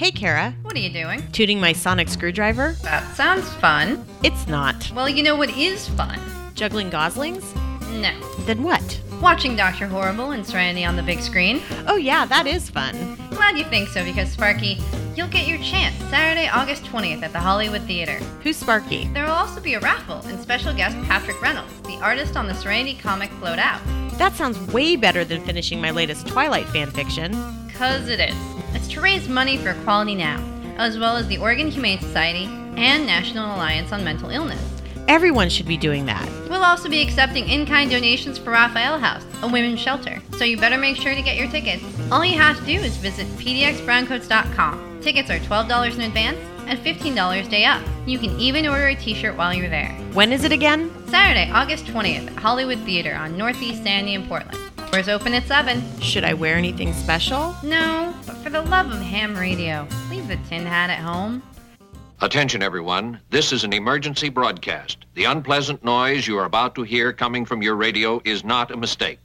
[0.00, 0.54] Hey, Kara.
[0.62, 1.30] What are you doing?
[1.30, 2.74] Tooting my sonic screwdriver?
[2.80, 4.02] That sounds fun.
[4.22, 4.90] It's not.
[4.96, 6.18] Well, you know what is fun?
[6.54, 7.54] Juggling goslings?
[7.92, 8.18] No.
[8.46, 8.98] Then what?
[9.20, 9.86] Watching Dr.
[9.86, 11.60] Horrible and Serenity on the big screen.
[11.86, 13.18] Oh, yeah, that is fun.
[13.28, 14.78] Glad you think so because, Sparky,
[15.16, 18.16] you'll get your chance Saturday, August 20th at the Hollywood Theater.
[18.42, 19.06] Who's Sparky?
[19.08, 22.54] There will also be a raffle and special guest Patric Reynolds, the artist on the
[22.54, 23.82] Serenity comic Float Out.
[24.16, 27.34] That sounds way better than finishing my latest Twilight fanfiction.
[27.74, 28.49] Cause it is.
[28.90, 30.44] To raise money for Equality Now,
[30.76, 32.46] as well as the Oregon Humane Society
[32.76, 34.60] and National Alliance on Mental Illness.
[35.06, 36.28] Everyone should be doing that.
[36.48, 40.56] We'll also be accepting in kind donations for Raphael House, a women's shelter, so you
[40.56, 41.84] better make sure to get your tickets.
[42.10, 45.00] All you have to do is visit pdxbrowncoats.com.
[45.00, 46.38] Tickets are $12 in advance
[46.70, 47.82] and $15 day up.
[48.06, 49.92] You can even order a t shirt while you're there.
[50.12, 50.90] When is it again?
[51.08, 54.56] Saturday, August 20th at Hollywood Theater on Northeast Sandy in Portland.
[54.92, 55.82] Doors open at 7.
[56.00, 57.54] Should I wear anything special?
[57.64, 61.42] No, but for the love of ham radio, leave the tin hat at home.
[62.20, 63.18] Attention, everyone.
[63.30, 65.06] This is an emergency broadcast.
[65.14, 68.76] The unpleasant noise you are about to hear coming from your radio is not a
[68.76, 69.18] mistake.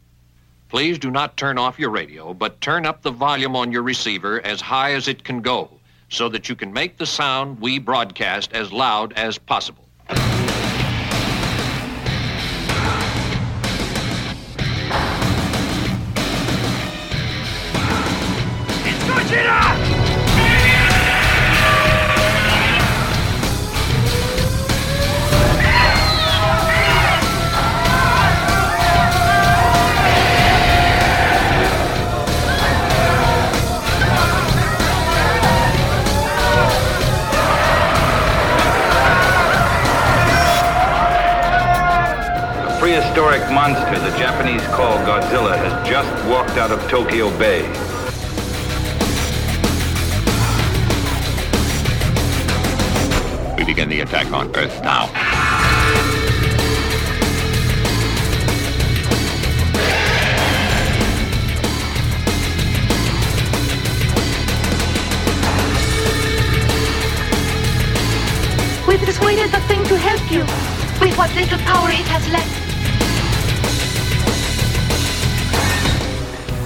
[0.70, 4.44] Please do not turn off your radio, but turn up the volume on your receiver
[4.44, 5.70] as high as it can go
[6.10, 9.86] so that you can make the sound we broadcast as loud as possible.
[46.56, 47.64] Just out of Tokyo Bay.
[53.58, 55.08] We begin the attack on Earth now.
[68.88, 70.42] We persuaded the thing to help you
[71.02, 72.65] with what little power it has left.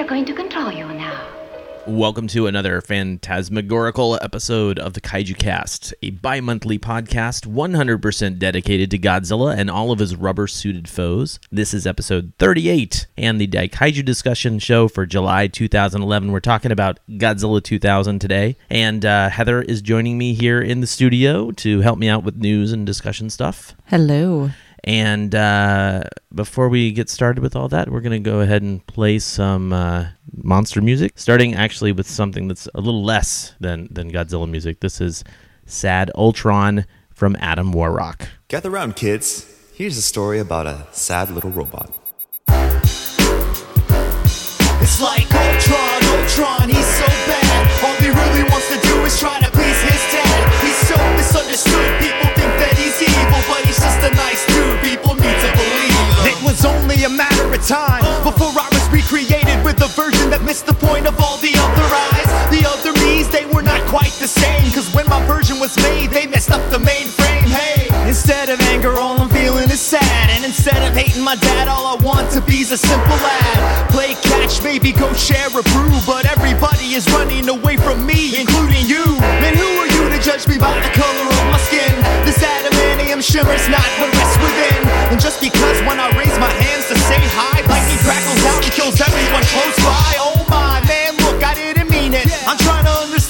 [0.00, 1.28] Are going to control you now.
[1.86, 8.90] Welcome to another phantasmagorical episode of the Kaiju Cast, a bi monthly podcast 100% dedicated
[8.92, 11.38] to Godzilla and all of his rubber suited foes.
[11.52, 16.32] This is episode 38 and the Daikaiju discussion show for July 2011.
[16.32, 20.86] We're talking about Godzilla 2000 today, and uh, Heather is joining me here in the
[20.86, 23.74] studio to help me out with news and discussion stuff.
[23.86, 24.50] Hello.
[24.84, 26.04] And uh,
[26.34, 29.72] before we get started with all that, we're going to go ahead and play some
[29.72, 34.80] uh, monster music, starting actually with something that's a little less than, than Godzilla music.
[34.80, 35.22] This is
[35.66, 38.28] Sad Ultron from Adam Warrock.
[38.48, 39.46] Gather round, kids.
[39.74, 41.92] Here's a story about a sad little robot.
[44.82, 47.84] It's like Ultron, Ultron, he's so bad.
[47.84, 50.64] All he really wants to do is try to please his dad.
[50.64, 52.29] He's so misunderstood, people
[53.70, 54.82] he's just a nice dude.
[54.82, 56.02] People need to believe.
[56.26, 60.42] It was only a matter of time before I was recreated with a version that
[60.42, 62.28] missed the point of all the other eyes.
[62.50, 63.30] The other me's,
[63.90, 67.50] quite the same, cause when my version was made, they messed up the mainframe.
[67.50, 70.30] Hey, instead of anger, all I'm feeling is sad.
[70.30, 73.90] And instead of hating my dad, all I want to be's a simple lad.
[73.90, 75.90] Play catch, maybe go share a brew.
[76.06, 79.02] But everybody is running away from me, including you.
[79.42, 81.90] Man, who are you to judge me by the color of my skin?
[82.22, 84.86] This adamantium shimmer's not what rests within.
[85.10, 88.70] And just because when I raise my hands to say hi, lightning crackles out and
[88.70, 90.14] kills everyone close by.
[90.22, 92.30] Oh my, man, look, I didn't mean it.
[92.46, 93.29] I'm trying to understand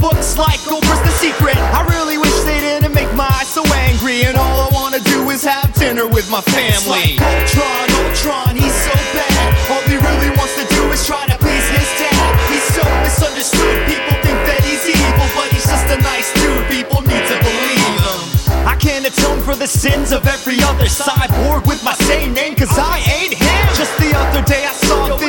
[0.00, 1.56] books like Oprah's The Secret.
[1.76, 4.24] I really wish they didn't make my eyes so angry.
[4.24, 6.72] And all I wanna do is have dinner with my family.
[6.72, 9.46] It's like Ultron, Ultron, he's so bad.
[9.68, 12.32] All he really wants to do is try to please his dad.
[12.48, 13.76] He's so misunderstood.
[13.86, 16.64] People think that he's evil, but he's just a nice dude.
[16.72, 18.20] People need to believe him.
[18.66, 22.72] I can't atone for the sins of every other cyborg with my same name, cause
[22.72, 23.64] I ain't him.
[23.76, 24.72] Just the other day I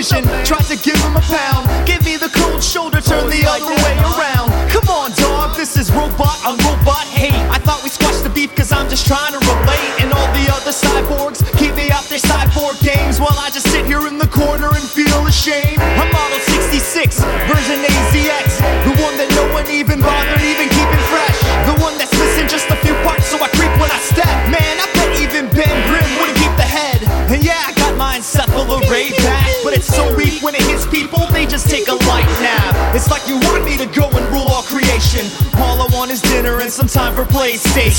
[0.01, 0.25] vision.
[0.43, 1.69] Tried to give him a pound.
[1.85, 4.49] Give me the cold shoulder, turn the other way around.
[4.73, 7.37] Come on, dog, this is robot on robot hate.
[7.53, 9.93] I thought we squashed the beef cause I'm just trying to relate.
[10.01, 13.85] And all the other cyborgs keep me out their cyborg games while I just sit
[13.85, 15.79] here in the corner and feel ashamed.
[15.79, 17.90] I'm Model 66, version 8.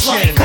[0.04, 0.41] corruption.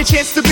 [0.00, 0.49] a chance to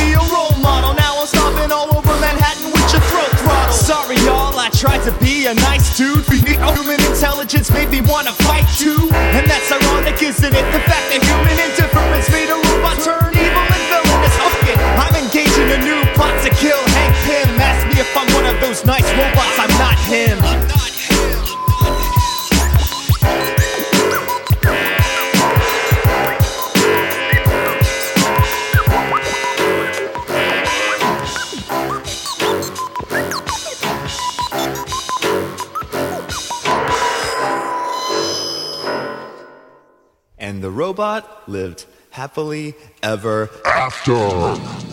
[42.18, 44.87] happily ever after.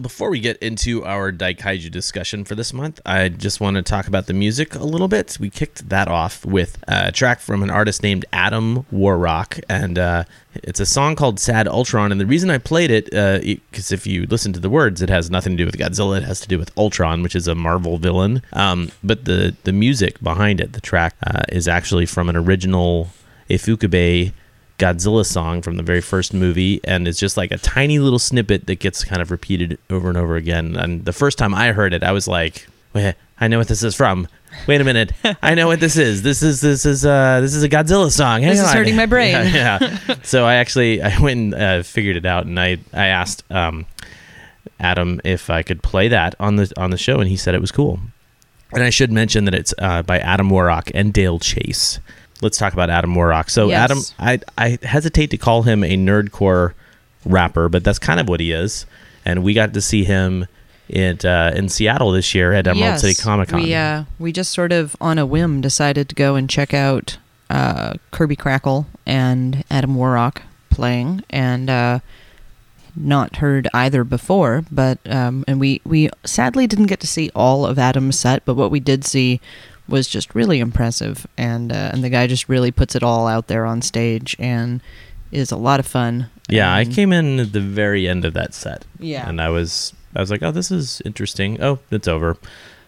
[0.00, 4.06] Before we get into our Daikaiju discussion for this month, I just want to talk
[4.06, 5.38] about the music a little bit.
[5.40, 10.24] We kicked that off with a track from an artist named Adam Warrock, and uh,
[10.54, 13.06] it's a song called "Sad Ultron." And the reason I played it,
[13.70, 16.18] because if you listen to the words, it has nothing to do with Godzilla.
[16.18, 18.42] It has to do with Ultron, which is a Marvel villain.
[18.52, 23.08] Um, but the the music behind it, the track, uh, is actually from an original
[23.48, 24.32] Ifukube
[24.80, 28.66] Godzilla song from the very first movie, and it's just like a tiny little snippet
[28.66, 30.74] that gets kind of repeated over and over again.
[30.74, 33.82] And the first time I heard it, I was like, "Wait, I know what this
[33.82, 34.26] is from."
[34.66, 36.22] Wait a minute, I know what this is.
[36.22, 38.42] This is this is uh this is a Godzilla song.
[38.42, 39.32] Hang This is hurting my brain.
[39.32, 40.16] Yeah, yeah.
[40.22, 43.86] so I actually I went and uh, figured it out, and I I asked um
[44.80, 47.60] Adam if I could play that on the on the show, and he said it
[47.60, 48.00] was cool.
[48.72, 51.98] And I should mention that it's uh, by Adam Warrock and Dale Chase.
[52.42, 53.50] Let's talk about Adam Warrock.
[53.50, 54.14] So Yes.
[54.18, 56.72] Adam, I I hesitate to call him a nerdcore
[57.24, 58.86] rapper, but that's kind of what he is.
[59.24, 60.46] And we got to see him
[60.92, 63.62] at uh, in Seattle this year at Emerald Yes, City Comic Con.
[63.62, 67.18] We uh, we just sort of on a whim decided to go and check out
[67.48, 72.00] uh, Kirby Crackle and Adam Warrock playing, and uh,
[72.96, 74.64] not heard either before.
[74.70, 78.54] But um, and we we sadly didn't get to see all of Adam's set, but
[78.54, 79.40] what we did see
[79.90, 83.48] was just really impressive, and uh, and the guy just really puts it all out
[83.48, 84.80] there on stage and
[85.32, 86.28] is a lot of fun.
[86.48, 88.84] Yeah, I came in at the very end of that set.
[88.98, 89.28] Yeah.
[89.28, 91.62] and I was I was like, oh, this is interesting.
[91.62, 92.36] Oh, it's over.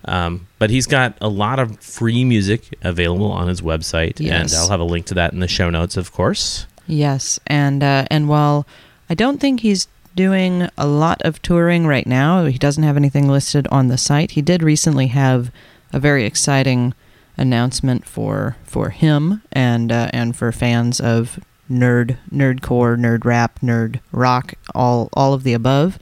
[0.04, 4.68] Um, but he's got a lot of free music available on his website, and I'll
[4.70, 6.66] have a link to that in the show notes, of course.
[6.88, 8.66] Yes, and uh, and while
[9.08, 13.28] I don't think he's doing a lot of touring right now, he doesn't have anything
[13.28, 14.32] listed on the site.
[14.32, 15.52] He did recently have
[15.92, 16.94] a very exciting
[17.36, 21.38] announcement for for him and uh, and for fans of
[21.70, 25.98] nerd nerdcore, nerd rap, nerd rock, all all of the above.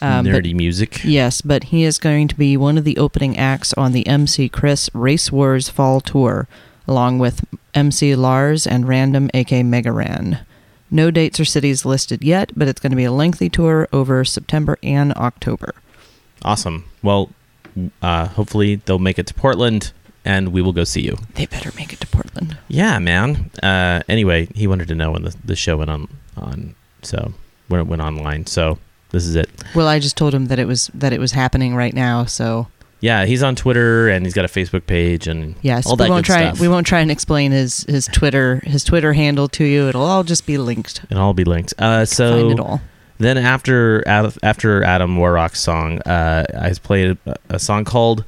[0.00, 1.02] Um, but- Nerdy music.
[1.04, 4.48] Yes, but he is going to be one of the opening acts on the MC
[4.48, 6.46] Chris Race Wars Fall Tour,
[6.86, 7.44] along with
[7.74, 10.40] MC Lars and Random AK Mega Ran.
[10.90, 14.22] No dates or cities listed yet, but it's going to be a lengthy tour over
[14.24, 15.74] September and October.
[16.44, 16.84] Awesome.
[17.02, 17.30] Well,
[18.02, 19.92] uh, hopefully they'll make it to Portland,
[20.24, 21.16] and we will go see you.
[21.34, 22.56] They better make it to Portland.
[22.68, 23.50] Yeah, man.
[23.62, 27.32] Uh, anyway, he wanted to know when the, the show went on on so
[27.68, 28.46] when it went online.
[28.46, 28.78] So
[29.10, 29.48] this is it.
[29.74, 32.66] Well, I just told him that it was that it was happening right now, so
[33.00, 36.10] Yeah, he's on Twitter and he's got a Facebook page and yes, all that we
[36.10, 36.60] won't try stuff.
[36.60, 39.88] we won't try and explain his his Twitter his Twitter handle to you.
[39.88, 41.02] It'll all just be linked.
[41.10, 41.74] It'll all be linked.
[41.78, 42.80] Uh, so Find it all.
[43.18, 47.16] Then after after Adam Warrock's song, uh, I played
[47.48, 48.24] a, song called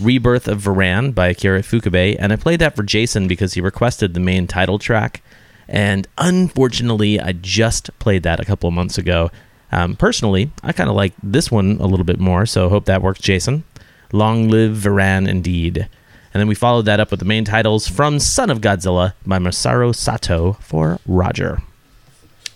[0.00, 4.14] "Rebirth of Varan" by Akira Ifukube, and I played that for Jason because he requested
[4.14, 5.22] the main title track.
[5.68, 9.30] And unfortunately, I just played that a couple of months ago.
[9.72, 13.02] Um, personally, I kind of like this one a little bit more, so hope that
[13.02, 13.64] works, Jason.
[14.12, 15.88] Long live Varan, indeed.
[16.32, 19.38] And then we followed that up with the main titles from Son of Godzilla by
[19.38, 21.62] Masaru Sato for Roger.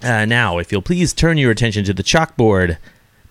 [0.04, 2.76] Uh, now, if you'll please turn your attention to the chalkboard,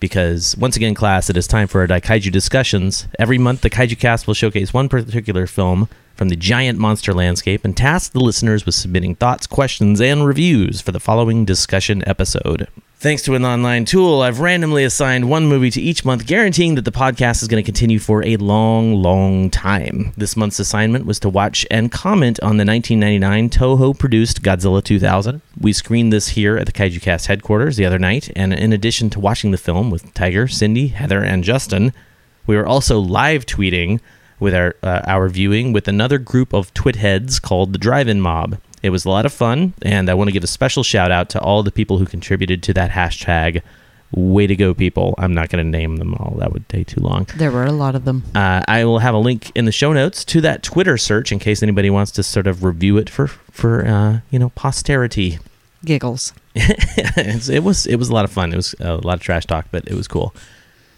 [0.00, 3.06] because once again, class, it is time for our Daikaiju discussions.
[3.16, 7.64] Every month, the Kaiju Cast will showcase one particular film from the giant monster landscape
[7.64, 12.66] and task the listeners with submitting thoughts, questions, and reviews for the following discussion episode.
[13.04, 16.86] Thanks to an online tool, I've randomly assigned one movie to each month, guaranteeing that
[16.86, 20.14] the podcast is going to continue for a long, long time.
[20.16, 25.42] This month's assignment was to watch and comment on the 1999 Toho produced Godzilla 2000.
[25.60, 29.10] We screened this here at the Kaiju Cast headquarters the other night, and in addition
[29.10, 31.92] to watching the film with Tiger, Cindy, Heather, and Justin,
[32.46, 34.00] we were also live tweeting
[34.40, 38.58] with our uh, our viewing with another group of twit heads called the Drive-In Mob.
[38.84, 41.30] It was a lot of fun, and I want to give a special shout out
[41.30, 43.62] to all the people who contributed to that hashtag.
[44.12, 45.14] Way to go, people!
[45.16, 47.26] I'm not going to name them all; that would take too long.
[47.34, 48.24] There were a lot of them.
[48.34, 51.38] Uh, I will have a link in the show notes to that Twitter search in
[51.38, 55.38] case anybody wants to sort of review it for for uh, you know posterity.
[55.82, 56.34] Giggles.
[56.56, 58.52] It was it was a lot of fun.
[58.52, 60.34] It was a lot of trash talk, but it was cool.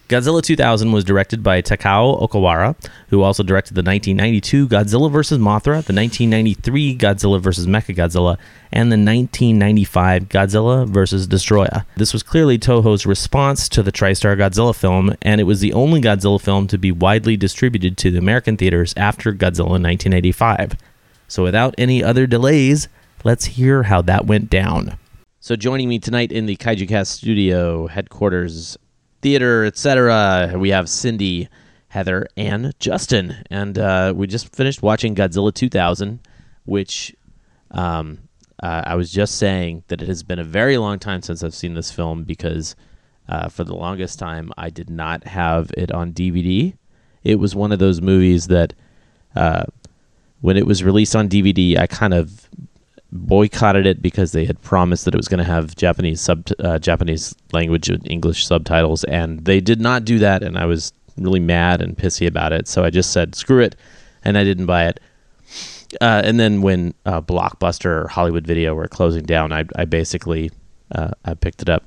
[0.09, 2.75] Godzilla 2000 was directed by Takao Okawara,
[3.09, 5.37] who also directed the 1992 Godzilla vs.
[5.37, 7.67] Mothra, the 1993 Godzilla vs.
[7.67, 8.37] Mechagodzilla,
[8.71, 11.27] and the 1995 Godzilla vs.
[11.27, 11.83] Destoroyah.
[11.97, 15.99] This was clearly Toho's response to the TriStar Godzilla film, and it was the only
[15.99, 20.77] Godzilla film to be widely distributed to the American theaters after Godzilla 1985.
[21.27, 22.87] So without any other delays,
[23.25, 24.97] let's hear how that went down.
[25.41, 28.77] So joining me tonight in the Kaiju Cast studio, headquarters,
[29.21, 31.49] theater, etc., we have Cindy,
[31.89, 33.35] Heather, and Justin.
[33.49, 36.19] And uh, we just finished watching Godzilla 2000,
[36.65, 37.15] which
[37.71, 38.19] um,
[38.61, 41.55] uh, I was just saying that it has been a very long time since I've
[41.55, 42.75] seen this film because
[43.29, 46.73] Uh, for the longest time, I did not have it on DVD.
[47.25, 48.71] It was one of those movies that,
[49.35, 49.65] uh,
[50.39, 52.47] when it was released on DVD, I kind of
[53.11, 56.79] boycotted it because they had promised that it was going to have Japanese sub uh,
[56.79, 61.39] Japanese language and English subtitles, and they did not do that, and I was really
[61.39, 62.67] mad and pissy about it.
[62.67, 63.75] So I just said screw it,
[64.23, 64.99] and I didn't buy it.
[66.01, 70.51] Uh, and then when uh, Blockbuster or Hollywood Video were closing down, I, I basically
[70.91, 71.83] uh, I picked it up.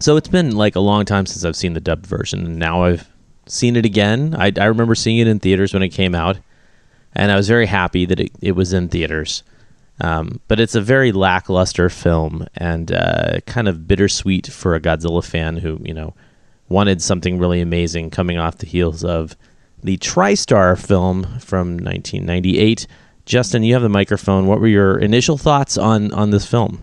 [0.00, 2.82] So it's been like a long time since I've seen the dubbed version, and now
[2.82, 3.08] I've
[3.46, 4.34] seen it again.
[4.36, 6.38] I, I remember seeing it in theaters when it came out,
[7.14, 9.44] and I was very happy that it, it was in theaters.
[10.02, 15.24] Um, but it's a very lackluster film and uh, kind of bittersweet for a Godzilla
[15.24, 16.12] fan who, you know,
[16.68, 19.36] wanted something really amazing coming off the heels of
[19.82, 22.88] the TriStar film from 1998.
[23.26, 24.48] Justin, you have the microphone.
[24.48, 26.82] What were your initial thoughts on on this film?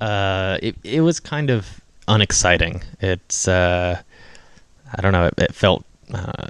[0.00, 2.82] Uh, it it was kind of unexciting.
[3.00, 4.00] It's uh,
[4.96, 5.26] I don't know.
[5.26, 6.46] It, it felt uh,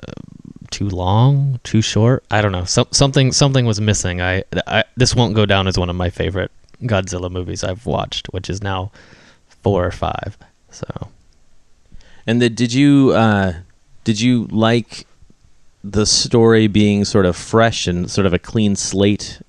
[0.74, 2.24] too long, too short.
[2.32, 2.64] I don't know.
[2.64, 4.20] Some, something something was missing.
[4.20, 6.50] I, I this won't go down as one of my favorite
[6.82, 8.90] Godzilla movies I've watched, which is now
[9.62, 10.36] four or five.
[10.70, 10.88] So,
[12.26, 13.52] and the, did you uh,
[14.02, 15.06] did you like
[15.84, 19.40] the story being sort of fresh and sort of a clean slate?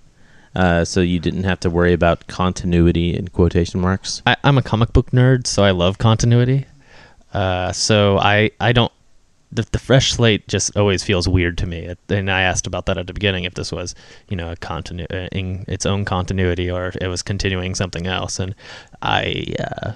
[0.56, 4.22] Uh, so you didn't have to worry about continuity in quotation marks.
[4.28, 6.68] I, I'm a comic book nerd, so I love continuity.
[7.34, 8.92] Uh, so I I don't
[9.56, 11.94] the, the fresh slate just always feels weird to me.
[12.10, 13.96] And I asked about that at the beginning if this was,
[14.30, 18.40] you know, a continu- uh, in its own continuity or it was continuing something else.
[18.40, 18.54] And
[19.02, 19.94] I, uh,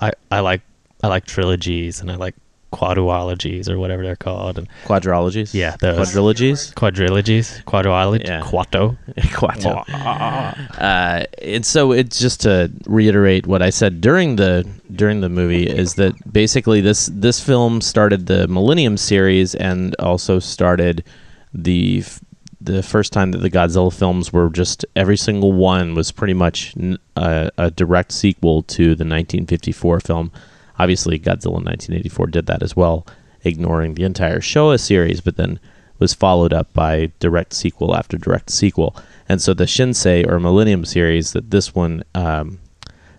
[0.00, 0.62] I, I like
[1.02, 2.34] I like trilogies and I like
[2.72, 4.58] quadrilogies or whatever they're called.
[4.58, 5.54] And quadrilogies.
[5.54, 5.98] Yeah, those.
[5.98, 8.40] Quadrilogies, quadrilogies, quadrilogy, yeah.
[8.42, 9.84] quato, quato.
[10.80, 15.66] uh, and so it's just to reiterate what I said during the during the movie
[15.66, 21.04] is that basically this this film started the Millennium series and also started
[21.52, 22.04] the
[22.60, 26.74] the first time that the Godzilla films were just every single one was pretty much
[27.16, 30.30] a, a direct sequel to the 1954 film
[30.80, 33.06] Obviously, Godzilla 1984 did that as well,
[33.44, 35.60] ignoring the entire Showa series, but then
[35.98, 38.96] was followed up by direct sequel after direct sequel.
[39.28, 42.60] And so the Shinsei or Millennium series that this one um,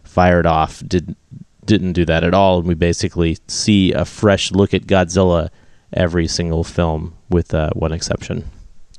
[0.03, 1.15] fired off did
[1.63, 5.49] didn't do that at all, and we basically see a fresh look at Godzilla
[5.93, 8.49] every single film, with uh, one exception,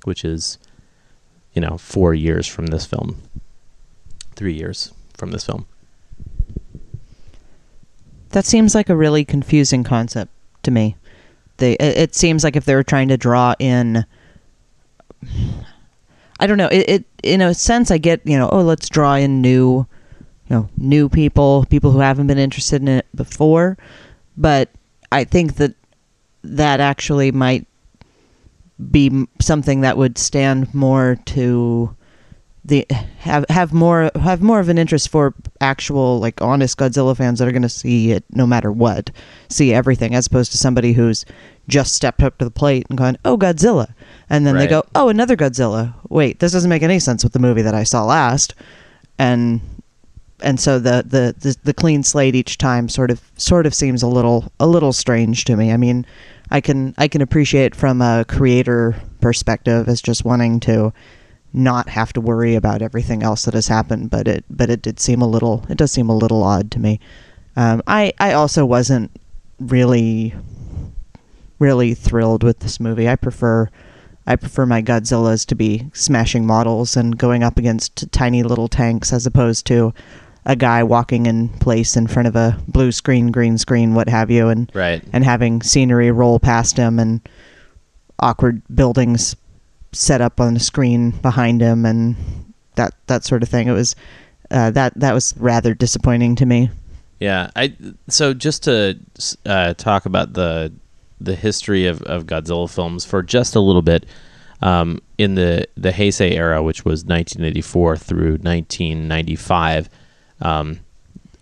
[0.05, 0.57] which is
[1.53, 3.21] you know four years from this film,
[4.37, 5.67] three years from this film.
[8.33, 10.33] That seems like a really confusing concept
[10.65, 10.97] to me.
[11.59, 14.05] They it, it seems like if they were trying to draw in
[16.41, 19.15] I don't know, it, it in a sense I get, you know, oh, let's draw
[19.15, 19.87] in new
[20.49, 23.79] you know, new people, people who haven't been interested in it before,
[24.37, 24.71] but
[25.11, 25.75] I think that
[26.43, 27.67] that actually might
[28.91, 31.95] be something that would stand more to
[32.65, 32.87] the
[33.19, 37.49] have have more have more of an interest for actual like honest Godzilla fans that
[37.49, 39.11] are going to see it no matter what,
[39.49, 41.25] see everything as opposed to somebody who's
[41.69, 43.95] just stepped up to the plate and gone, "Oh, Godzilla."
[44.31, 44.61] And then right.
[44.61, 47.75] they go, "Oh, another Godzilla." Wait, this doesn't make any sense with the movie that
[47.75, 48.55] I saw last.
[49.19, 49.61] And
[50.41, 54.05] and so the, the the the clean slate each time sort of sort of seems
[54.05, 55.73] a little a little strange to me.
[55.73, 56.07] I mean,
[56.51, 60.93] I can I can appreciate from a creator perspective as just wanting to
[61.53, 64.11] not have to worry about everything else that has happened.
[64.11, 66.79] But it but it did seem a little it does seem a little odd to
[66.79, 67.01] me.
[67.57, 69.11] Um, I I also wasn't
[69.59, 70.35] really
[71.59, 73.09] really thrilled with this movie.
[73.09, 73.69] I prefer
[74.27, 79.13] I prefer my Godzillas to be smashing models and going up against tiny little tanks
[79.13, 79.93] as opposed to
[80.45, 84.31] a guy walking in place in front of a blue screen, green screen, what have
[84.31, 85.03] you, and right.
[85.13, 87.21] and having scenery roll past him and
[88.19, 89.37] awkward buildings
[89.93, 92.17] set up on the screen behind him and
[92.77, 93.69] that that sort of thing.
[93.69, 93.95] It was
[94.51, 96.71] uh, that that was rather disappointing to me.
[97.21, 97.77] Yeah, I
[98.09, 98.99] so just to
[99.47, 100.73] uh, talk about the
[101.21, 104.07] the history of, of Godzilla films for just a little bit.
[104.61, 109.89] Um, in the the Heisei era, which was 1984 through 1995,
[110.41, 110.79] um,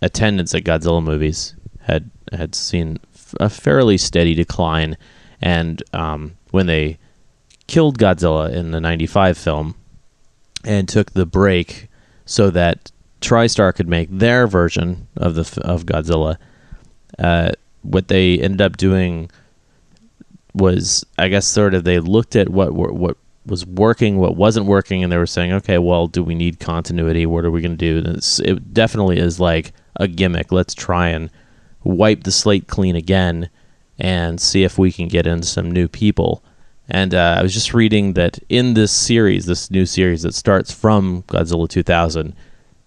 [0.00, 2.98] attendance at Godzilla movies had had seen
[3.38, 4.96] a fairly steady decline,
[5.42, 6.98] and um, when they
[7.70, 9.76] killed Godzilla in the 95 film
[10.64, 11.88] and took the break
[12.26, 16.37] so that TriStar could make their version of the of Godzilla.
[17.18, 17.52] Uh,
[17.83, 19.30] what they ended up doing
[20.52, 25.02] was, I guess, sort of they looked at what what was working, what wasn't working,
[25.02, 27.24] and they were saying, okay, well, do we need continuity?
[27.24, 28.18] What are we going to do?
[28.44, 30.50] It definitely is like a gimmick.
[30.50, 31.30] Let's try and
[31.85, 33.48] wipe the slate clean again
[33.98, 36.42] and see if we can get in some new people.
[36.90, 40.72] And uh, I was just reading that in this series, this new series that starts
[40.72, 42.35] from Godzilla 2000,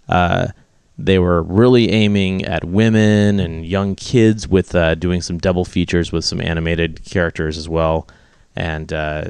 [0.09, 0.47] uh,
[0.97, 6.11] they were really aiming at women and young kids with uh, doing some double features
[6.11, 8.07] with some animated characters as well.
[8.55, 9.25] And uh,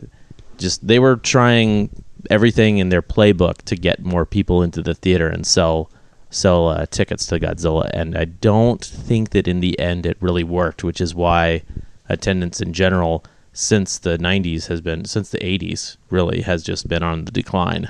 [0.57, 1.89] just they were trying
[2.29, 5.89] everything in their playbook to get more people into the theater and sell
[6.29, 7.89] sell uh, tickets to Godzilla.
[7.93, 11.61] And I don't think that in the end it really worked, which is why
[12.09, 17.03] attendance in general since the 90s has been since the 80s really has just been
[17.03, 17.89] on the decline.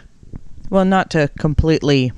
[0.69, 2.11] Well, not to completely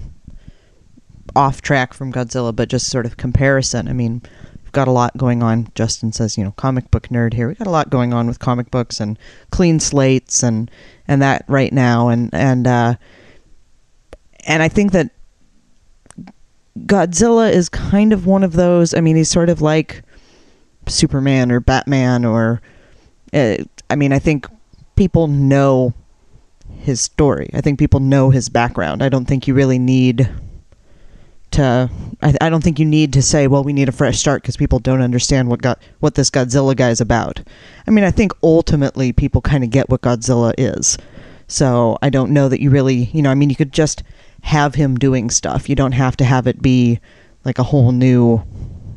[1.35, 3.87] off track from Godzilla, but just sort of comparison.
[3.87, 4.21] I mean,
[4.63, 5.69] we've got a lot going on.
[5.75, 7.47] Justin says, you know, comic book nerd here.
[7.47, 9.19] We've got a lot going on with comic books and
[9.51, 10.71] clean slates and
[11.07, 12.95] and that right now, and and uh,
[14.45, 15.11] and I think that
[16.79, 18.93] Godzilla is kind of one of those.
[18.93, 20.01] I mean, he's sort of like
[20.87, 22.61] Superman or Batman or.
[23.35, 23.57] Uh,
[23.89, 24.47] I mean, I think
[24.95, 25.93] people know
[26.79, 27.49] his story.
[27.53, 29.03] I think people know his background.
[29.03, 30.29] I don't think you really need
[31.51, 31.89] to.
[32.21, 34.57] I, I don't think you need to say, "Well, we need a fresh start" because
[34.57, 37.41] people don't understand what got what this Godzilla guy is about.
[37.85, 40.97] I mean, I think ultimately people kind of get what Godzilla is.
[41.47, 44.01] So I don't know that you really, you know, I mean, you could just
[44.41, 45.69] have him doing stuff.
[45.69, 46.99] You don't have to have it be
[47.43, 48.41] like a whole new,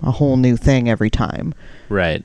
[0.02, 1.54] a whole new thing every time.
[1.88, 2.24] Right.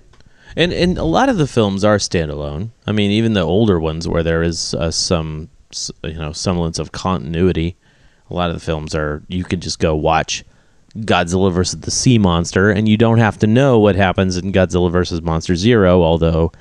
[0.55, 2.69] And and a lot of the films are standalone.
[2.85, 5.49] I mean, even the older ones where there is uh, some
[6.03, 7.75] you know semblance of continuity.
[8.29, 10.43] A lot of the films are you can just go watch
[10.97, 14.91] Godzilla versus the Sea Monster, and you don't have to know what happens in Godzilla
[14.91, 16.01] versus Monster Zero.
[16.03, 16.51] Although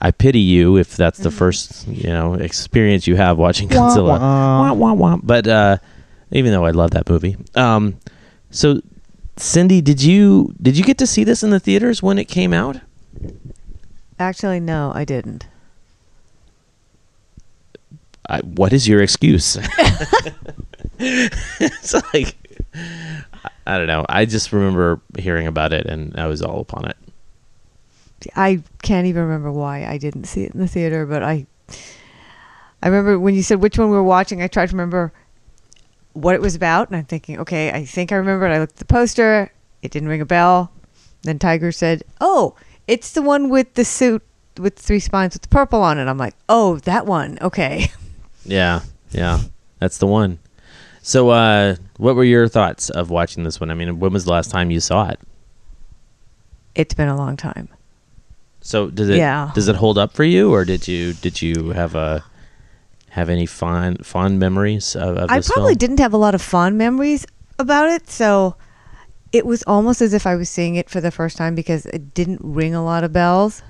[0.00, 4.18] I pity you if that's the first you know experience you have watching Wah, Godzilla.
[4.20, 4.60] wah.
[4.60, 5.16] Wah, wah, wah.
[5.22, 5.78] But uh,
[6.32, 7.98] even though I love that movie, um,
[8.50, 8.80] so
[9.36, 12.52] Cindy, did you did you get to see this in the theaters when it came
[12.52, 12.80] out?
[14.18, 15.46] Actually, no, I didn't.
[18.28, 19.56] I, what is your excuse?
[20.98, 22.36] it's like
[23.66, 24.04] I don't know.
[24.08, 26.96] I just remember hearing about it and I was all upon it.
[28.34, 31.46] I can't even remember why I didn't see it in the theater, but I
[32.82, 35.12] I remember when you said which one we were watching, I tried to remember
[36.12, 38.50] what it was about, and I'm thinking, okay, I think I remembered.
[38.50, 40.72] I looked at the poster, it didn't ring a bell.
[41.22, 42.54] Then Tiger said, "Oh,
[42.88, 44.22] it's the one with the suit
[44.58, 47.38] with three spines with the purple on it." I'm like, "Oh, that one.
[47.40, 47.90] Okay."
[48.48, 49.40] Yeah, yeah,
[49.80, 50.38] that's the one.
[51.02, 53.72] So, uh, what were your thoughts of watching this one?
[53.72, 55.18] I mean, when was the last time you saw it?
[56.76, 57.68] It's been a long time.
[58.60, 59.50] So, does it Yeah.
[59.54, 62.22] does it hold up for you, or did you did you have a
[63.10, 65.78] have any fond fond memories of, of I probably film?
[65.78, 67.26] didn't have a lot of fond memories
[67.58, 68.54] about it, so
[69.32, 72.14] it was almost as if I was seeing it for the first time because it
[72.14, 73.62] didn't ring a lot of bells.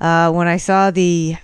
[0.00, 1.36] Uh, when I saw the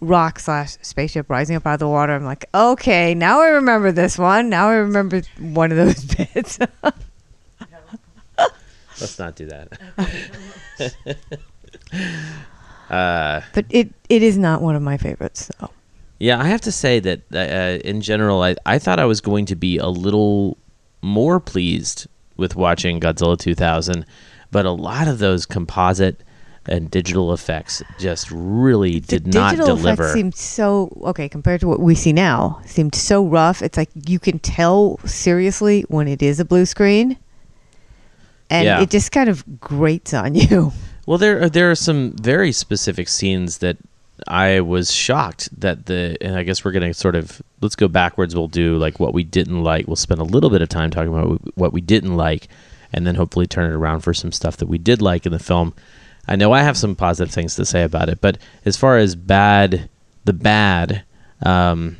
[0.00, 3.92] rock slash spaceship rising up out of the water, I'm like, okay, now I remember
[3.92, 4.48] this one.
[4.48, 6.58] Now I remember one of those bits.
[9.00, 9.78] Let's not do that.
[12.90, 15.50] uh, but it it is not one of my favorites.
[15.58, 15.70] So.
[16.18, 19.46] Yeah, I have to say that uh, in general, I, I thought I was going
[19.46, 20.56] to be a little
[21.02, 24.04] more pleased with watching Godzilla 2000,
[24.50, 26.22] but a lot of those composite
[26.66, 30.04] and digital effects just really did not deliver.
[30.04, 32.60] effects seemed so okay compared to what we see now.
[32.66, 33.62] Seemed so rough.
[33.62, 37.18] It's like you can tell seriously when it is a blue screen,
[38.48, 38.80] and Yeah.
[38.80, 40.72] it just kind of grates on you.
[41.06, 43.76] Well, there are, there are some very specific scenes that
[44.26, 48.34] I was shocked that the and I guess we're gonna sort of let's go backwards.
[48.34, 49.86] We'll do like what we didn't like.
[49.86, 52.48] We'll spend a little bit of time talking about what we didn't like,
[52.92, 55.38] and then hopefully turn it around for some stuff that we did like in the
[55.38, 55.74] film.
[56.26, 59.16] I know I have some positive things to say about it, but as far as
[59.16, 59.88] bad,
[60.24, 61.04] the bad,
[61.44, 61.96] um,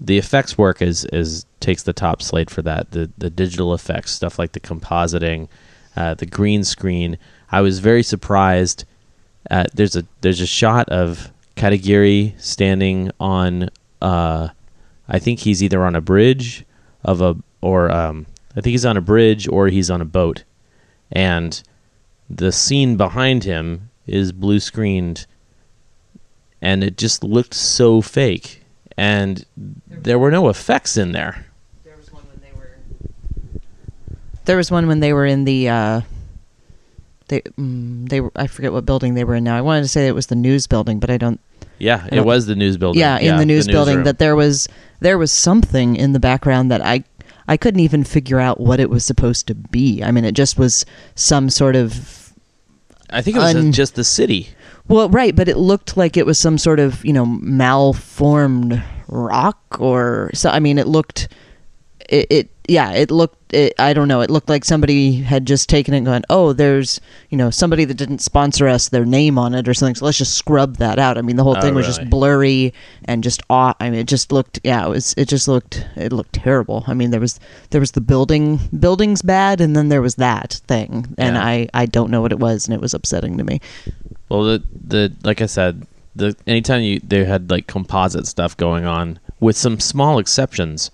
[0.00, 2.90] the effects work is is takes the top slate for that.
[2.90, 5.48] The the digital effects stuff like the compositing,
[5.96, 7.18] uh, the green screen.
[7.50, 8.84] I was very surprised.
[9.50, 13.70] Uh, there's a there's a shot of Katagiri standing on.
[14.00, 14.48] Uh,
[15.08, 16.64] I think he's either on a bridge
[17.04, 20.44] of a or um, I think he's on a bridge or he's on a boat,
[21.10, 21.62] and
[22.28, 25.26] the scene behind him is blue screened,
[26.60, 28.62] and it just looked so fake,
[28.96, 31.46] and there were no effects in there.
[34.44, 35.68] There was one when they were in the.
[35.68, 36.00] Uh,
[37.32, 39.56] they mm, they I forget what building they were in now.
[39.56, 41.40] I wanted to say it was the news building, but I don't.
[41.78, 43.00] Yeah, I it don't- was the news building.
[43.00, 44.04] Yeah, in the news building newsroom.
[44.04, 44.68] that there was
[45.00, 47.04] there was something in the background that I
[47.48, 50.02] I couldn't even figure out what it was supposed to be.
[50.04, 52.32] I mean, it just was some sort of
[53.10, 54.48] I think it was Un- just the city.
[54.88, 59.76] well, right, but it looked like it was some sort of you know malformed rock
[59.80, 60.50] or so.
[60.50, 61.28] I mean, it looked
[62.08, 63.52] it, it yeah, it looked.
[63.52, 64.20] It, I don't know.
[64.22, 67.84] It looked like somebody had just taken it and gone, oh, there's you know somebody
[67.84, 69.94] that didn't sponsor us, their name on it or something.
[69.96, 71.18] So let's just scrub that out.
[71.18, 71.98] I mean, the whole Oh, thing was really?
[71.98, 72.72] just blurry
[73.04, 73.74] and just aw.
[73.80, 74.60] I mean, it just looked.
[74.64, 75.14] Yeah, it was.
[75.16, 75.86] It just looked.
[75.96, 76.84] It looked terrible.
[76.86, 80.60] I mean, there was there was the building buildings bad, and then there was that
[80.66, 81.44] thing, and Yeah.
[81.44, 83.60] I I don't know what it was, and it was upsetting to me.
[84.28, 88.86] Well, the the like I said, the anytime you they had like composite stuff going
[88.86, 90.90] on, with some small exceptions,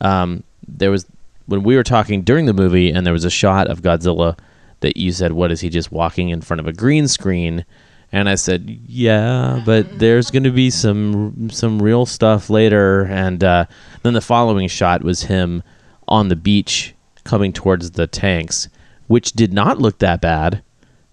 [0.00, 1.06] um, there was
[1.46, 4.38] when we were talking during the movie, and there was a shot of Godzilla
[4.80, 7.64] that you said, "What is he just walking in front of a green screen?"
[8.12, 13.42] And I said, "Yeah, but there's going to be some some real stuff later." And
[13.42, 13.66] uh,
[14.02, 15.62] then the following shot was him
[16.06, 18.68] on the beach coming towards the tanks,
[19.06, 20.62] which did not look that bad,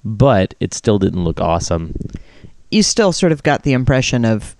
[0.03, 1.93] but it still didn't look awesome.
[2.71, 4.55] you still sort of got the impression of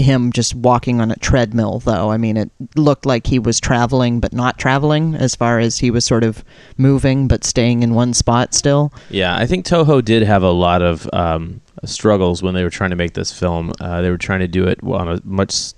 [0.00, 4.20] him just walking on a treadmill though i mean it looked like he was traveling
[4.20, 6.44] but not traveling as far as he was sort of
[6.76, 10.82] moving but staying in one spot still Yeah, I think Toho did have a lot
[10.82, 13.72] of um, struggles when they were trying to make this film.
[13.80, 15.72] Uh, they were trying to do it on a much,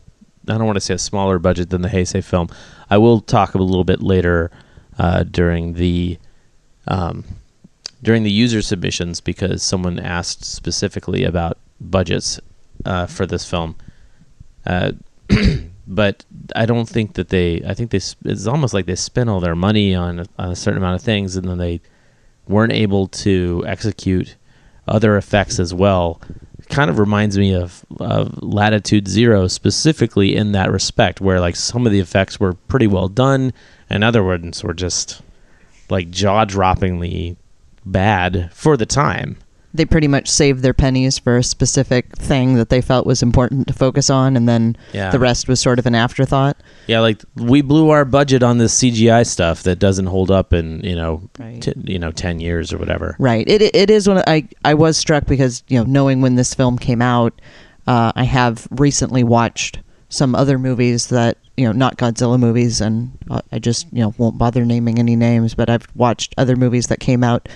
[0.49, 2.49] I don't want to say a smaller budget than the Heisei film.
[2.91, 4.51] I will talk a little bit later
[4.99, 6.19] uh, during the
[6.89, 7.25] um,
[8.03, 12.41] during the user submissions because someone asked specifically about budgets
[12.85, 13.77] uh, for this film.
[14.67, 14.93] Uh,
[15.87, 17.63] but I don't think that they.
[17.67, 18.01] I think they.
[18.25, 21.03] It's almost like they spent all their money on, a- on a certain amount of
[21.03, 21.81] things, and then they
[22.49, 24.37] weren't able to execute
[24.89, 26.21] other effects as well.
[26.69, 31.87] Kind of reminds me of, of Latitude Zero, specifically in that respect, where like some
[31.87, 33.53] of the effects were pretty well done,
[33.91, 35.21] and other ones were just
[35.91, 37.37] like jaw droppingly
[37.85, 39.37] bad for the time.
[39.75, 43.67] They pretty much saved their pennies for a specific thing that they felt was important
[43.69, 45.11] to focus on and then Yeah.
[45.11, 46.57] the rest was sort of an afterthought
[46.87, 50.81] Yeah, like we blew our budget on this CGI stuff that doesn't hold up in
[50.85, 51.63] you know, Right.
[51.63, 53.17] t- you know, ten years or whatever.
[53.19, 53.49] Right.
[53.49, 54.19] It it is one.
[54.19, 57.33] of- I I was struck because you know knowing when this film came out,
[57.87, 63.13] uh, I have recently watched some other movies that you know not Godzilla movies, and
[63.31, 66.87] uh, I just you know won't bother naming any names, but I've watched other movies
[66.89, 67.49] that came out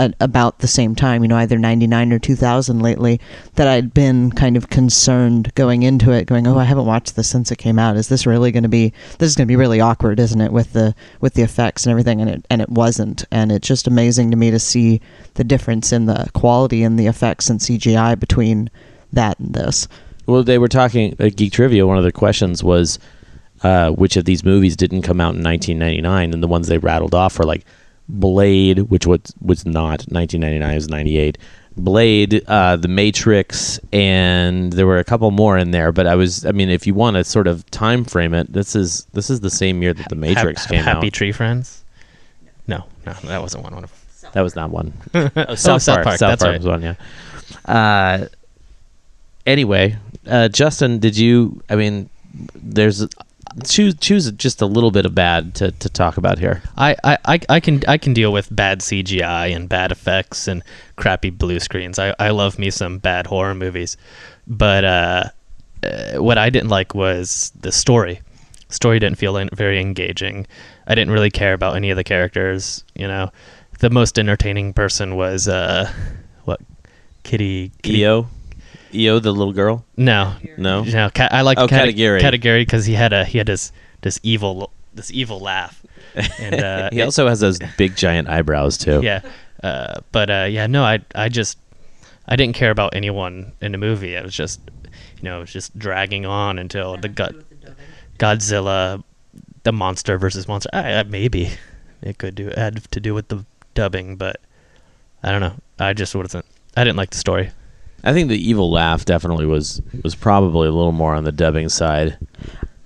[0.00, 1.22] at about the same time.
[1.22, 3.20] You know, either ninety nine or two thousand lately.
[3.54, 7.28] That I'd been kind of concerned going into it, going, oh, I haven't watched this
[7.28, 7.96] since it came out.
[7.96, 8.92] Is this really going to be?
[9.18, 11.90] This is going to be really awkward, isn't it, with the with the effects and
[11.90, 12.20] everything?
[12.20, 13.24] And it and it wasn't.
[13.30, 15.00] And it's just amazing to me to see
[15.34, 18.70] the difference in the quality and the effects and CGI between
[19.12, 19.86] that and this.
[20.26, 21.86] Well, they were talking at Geek Trivia.
[21.86, 22.98] One of the questions was,
[23.62, 26.32] uh, which of these movies didn't come out in 1999?
[26.32, 27.64] And the ones they rattled off were like
[28.10, 31.38] Blade, which was was not 1999, it was 98.
[31.76, 35.92] Blade, uh, The Matrix, and there were a couple more in there.
[35.92, 38.74] But I was, I mean, if you want to sort of time frame it, this
[38.74, 40.94] is this is the same year that The Matrix Hap- came Happy out.
[40.96, 41.84] Happy Tree Friends.
[42.66, 43.90] No, no, that wasn't one of them.
[44.32, 44.92] That was not one.
[45.14, 46.04] Oh, oh, South, South Park.
[46.04, 46.58] Park, South that's Park right.
[46.60, 46.82] was one.
[46.82, 46.94] Yeah.
[47.64, 48.26] Uh,
[49.46, 49.96] anyway,
[50.26, 51.62] uh, Justin, did you?
[51.70, 52.10] I mean,
[52.54, 53.06] there's
[53.64, 56.62] choose choose just a little bit of bad to, to talk about here.
[56.76, 60.62] I, I, I, I can I can deal with bad CGI and bad effects and
[60.96, 61.98] crappy blue screens.
[61.98, 63.96] I, I love me some bad horror movies,
[64.46, 65.24] but uh,
[65.82, 68.20] uh, what I didn't like was the story.
[68.68, 70.46] Story didn't feel very engaging.
[70.86, 72.84] I didn't really care about any of the characters.
[72.94, 73.30] You know,
[73.80, 75.90] the most entertaining person was uh,
[76.44, 76.60] what
[77.24, 78.28] Kitty, Kitty Io,
[78.94, 79.84] Io, the little girl.
[79.96, 80.82] No, No?
[80.84, 81.10] no.
[81.14, 82.20] Ka- I like Oh, Kata- Katagiri.
[82.20, 83.72] Katagiri because he had a he had this
[84.02, 85.84] this evil this evil laugh,
[86.40, 89.00] and uh, he also has those big giant eyebrows too.
[89.02, 89.20] yeah.
[89.62, 91.58] Uh, but uh, yeah, no, I I just
[92.26, 94.16] I didn't care about anyone in the movie.
[94.16, 94.60] I was just
[95.18, 97.44] you know it was just dragging on until the God,
[98.18, 99.02] Godzilla,
[99.62, 100.70] the monster versus monster.
[100.72, 101.50] I, I, maybe
[102.02, 104.40] it could do had to do with the dubbing, but
[105.22, 105.54] I don't know.
[105.78, 106.44] I just wasn't.
[106.76, 107.50] I didn't like the story.
[108.04, 111.68] I think the evil laugh definitely was was probably a little more on the dubbing
[111.68, 112.18] side.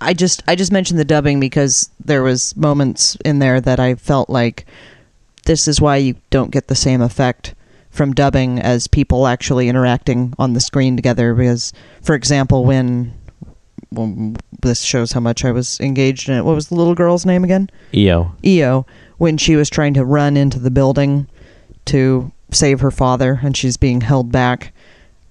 [0.00, 3.94] I just I just mentioned the dubbing because there was moments in there that I
[3.94, 4.66] felt like
[5.46, 7.54] this is why you don't get the same effect
[7.90, 11.72] from dubbing as people actually interacting on the screen together because
[12.02, 13.14] for example when
[13.92, 16.44] well, this shows how much I was engaged in it.
[16.44, 17.70] What was the little girl's name again?
[17.94, 18.34] Io.
[18.44, 18.86] Io
[19.18, 21.28] when she was trying to run into the building
[21.86, 24.72] to save her father and she's being held back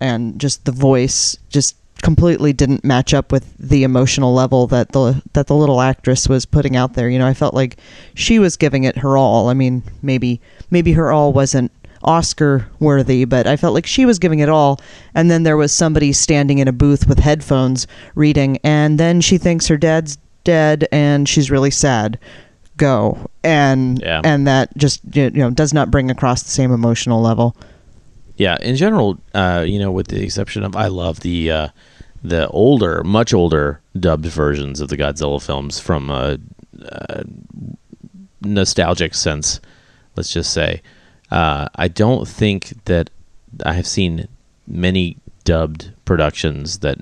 [0.04, 5.22] and just the voice just completely didn't match up with the emotional level that the
[5.32, 7.10] that the little actress was putting out there.
[7.10, 7.78] You know, I felt like
[8.14, 9.48] she was giving it her all.
[9.50, 11.72] I mean, maybe maybe her all wasn't
[12.04, 14.82] Oscar worthy, but I felt like she was giving it all.
[15.16, 19.38] And then there was somebody standing in a booth with headphones reading, and then she
[19.38, 22.20] thinks her dad's dead and she's really sad.
[22.76, 24.20] Go and Yeah.
[24.26, 27.56] and that just you know does not bring across the same emotional level.
[28.38, 31.68] Yeah, in general, uh, you know, with the exception of I love the uh,
[32.24, 36.40] the older, much older dubbed versions of the Godzilla films from a,
[36.82, 37.24] a
[38.42, 39.60] nostalgic sense.
[40.16, 40.82] Let's just say,
[41.32, 43.10] uh, I don't think that
[43.66, 44.28] I have seen
[44.68, 46.98] many dubbed productions that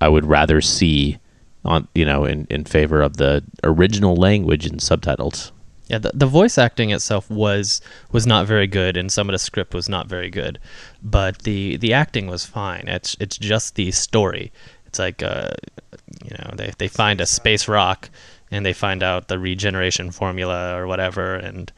[0.00, 1.18] I would rather see
[1.64, 5.52] on you know in, in favor of the original language and subtitles.
[5.88, 7.80] Yeah, the, the voice acting itself was
[8.12, 10.58] was not very good, and some of the script was not very good,
[11.02, 12.84] but the the acting was fine.
[12.86, 14.52] It's it's just the story.
[14.86, 15.50] It's like uh,
[16.24, 18.10] you know they they find a space rock,
[18.50, 21.72] and they find out the regeneration formula or whatever, and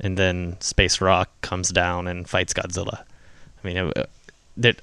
[0.00, 3.02] and then space rock comes down and fights Godzilla.
[3.64, 3.92] I mean,
[4.56, 4.74] there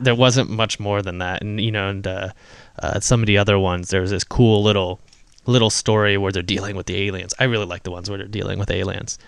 [0.00, 2.28] there wasn't much more than that, and you know, and uh,
[2.82, 5.00] uh, some of the other ones there was this cool little
[5.48, 7.34] little story where they're dealing with the aliens.
[7.38, 9.18] I really like the ones where they're dealing with aliens,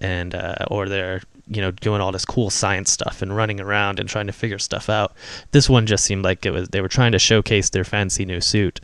[0.00, 4.00] and uh, or they're you know doing all this cool science stuff and running around
[4.00, 5.12] and trying to figure stuff out.
[5.50, 8.40] This one just seemed like it was they were trying to showcase their fancy new
[8.40, 8.80] suit,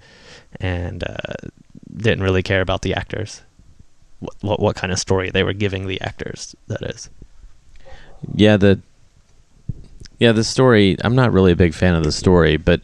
[0.61, 1.49] and uh,
[1.97, 3.43] didn't really care about the actors.
[4.19, 6.55] What, what what kind of story they were giving the actors?
[6.67, 7.09] That is.
[8.35, 8.81] Yeah, the
[10.19, 10.97] yeah the story.
[11.03, 12.81] I'm not really a big fan of the story, but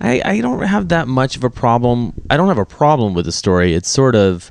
[0.00, 2.14] I I don't have that much of a problem.
[2.30, 3.74] I don't have a problem with the story.
[3.74, 4.50] It's sort of,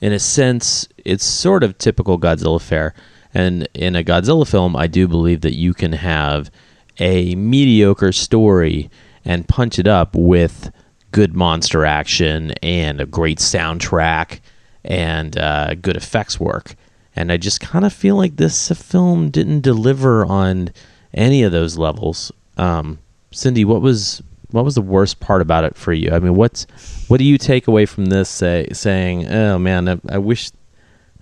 [0.00, 2.94] in a sense, it's sort of typical Godzilla fare.
[3.32, 6.50] And in a Godzilla film, I do believe that you can have
[6.98, 8.90] a mediocre story
[9.24, 10.72] and punch it up with
[11.12, 14.40] good monster action and a great soundtrack
[14.84, 16.74] and uh, good effects work.
[17.14, 20.70] And I just kind of feel like this film didn't deliver on
[21.12, 22.32] any of those levels.
[22.56, 22.98] Um,
[23.32, 26.10] Cindy, what was what was the worst part about it for you?
[26.10, 26.66] I mean, what's
[27.08, 28.28] what do you take away from this?
[28.28, 30.50] Say, saying, "Oh man, I, I wish,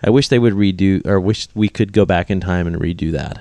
[0.02, 3.12] I wish they would redo, or wish we could go back in time and redo
[3.12, 3.40] that."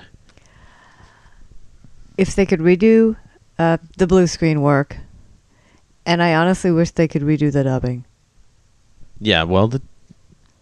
[2.18, 3.16] If they could redo
[3.60, 4.98] uh, the blue screen work,
[6.06, 8.06] and I honestly wish they could redo the dubbing.
[9.20, 9.82] Yeah, well, the,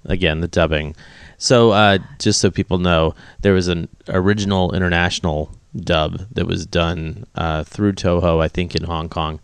[0.06, 0.96] again, the dubbing.
[1.38, 7.26] So, uh, just so people know, there was an original international dub that was done
[7.36, 9.40] uh, through Toho, I think, in Hong Kong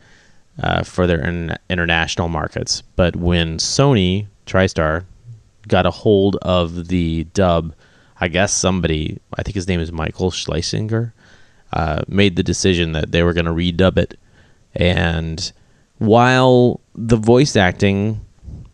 [0.61, 2.82] uh, for their in- international markets.
[2.95, 5.05] But when Sony TriStar
[5.67, 7.73] got a hold of the dub,
[8.19, 11.13] I guess somebody, I think his name is Michael Schlesinger,
[11.73, 14.19] uh, made the decision that they were going to redub it.
[14.75, 15.51] And
[15.97, 18.21] while the voice acting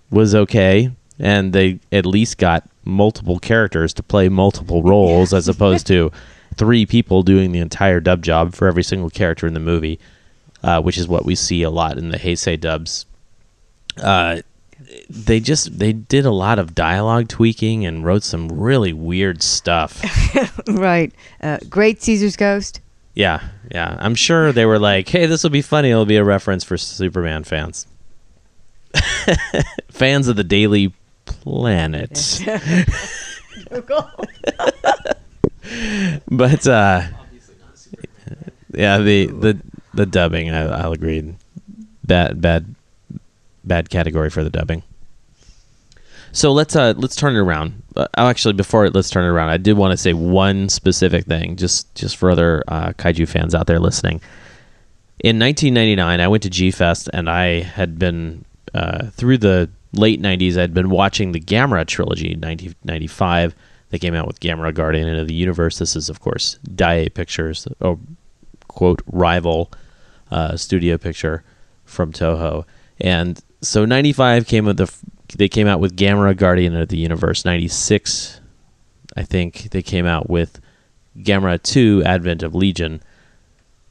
[0.10, 5.88] was okay, and they at least got multiple characters to play multiple roles as opposed
[5.88, 6.12] to
[6.58, 10.00] three people doing the entire dub job for every single character in the movie,
[10.64, 13.06] uh, which is what we see a lot in the Heisei dubs.
[14.02, 14.42] Uh,
[15.10, 20.02] they just they did a lot of dialogue tweaking and wrote some really weird stuff.
[20.68, 21.14] right.
[21.42, 22.82] Uh, Great Caesar's Ghost.
[23.14, 23.42] Yeah,
[23.72, 23.96] yeah.
[24.00, 25.90] I'm sure they were like, "Hey, this will be funny.
[25.90, 27.88] It'll be a reference for Superman fans,
[29.90, 30.94] fans of the Daily
[31.26, 32.42] Planet."
[36.30, 37.04] but uh,
[38.74, 39.62] yeah, the the
[39.94, 41.36] the dubbing, I, I'll agree.
[42.04, 42.74] Bad, bad,
[43.64, 44.84] bad category for the dubbing.
[46.32, 47.82] So let's uh let's turn it around.
[47.96, 51.26] Uh, oh, actually, before let's turn it around, I did want to say one specific
[51.26, 54.22] thing, just just for other uh, kaiju fans out there listening.
[55.20, 58.46] In 1999, I went to G Fest, and I had been
[58.76, 60.60] uh, through the late 90s.
[60.60, 63.56] I'd been watching the Gamera trilogy, in 1995.
[63.90, 65.80] They came out with Gamera Guardian of the Universe.
[65.80, 68.00] This is, of course, Daiei Pictures, or
[68.68, 69.72] quote rival
[70.32, 71.44] uh, studio picture
[71.86, 72.66] from Toho.
[73.00, 74.94] And so 95 came with the
[75.36, 77.44] they came out with Gamera Guardian of the Universe.
[77.44, 78.40] 96
[79.16, 80.62] I think they came out with
[81.18, 83.02] Gamera 2 Advent of Legion.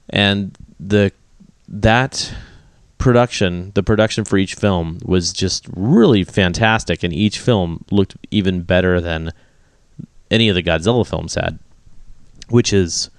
[0.09, 1.13] And the
[1.69, 2.33] that
[2.99, 8.63] production, the production for each film was just really fantastic and each film looked even
[8.63, 9.33] better than
[10.31, 11.59] any of the Godzilla films had,
[12.49, 13.11] which is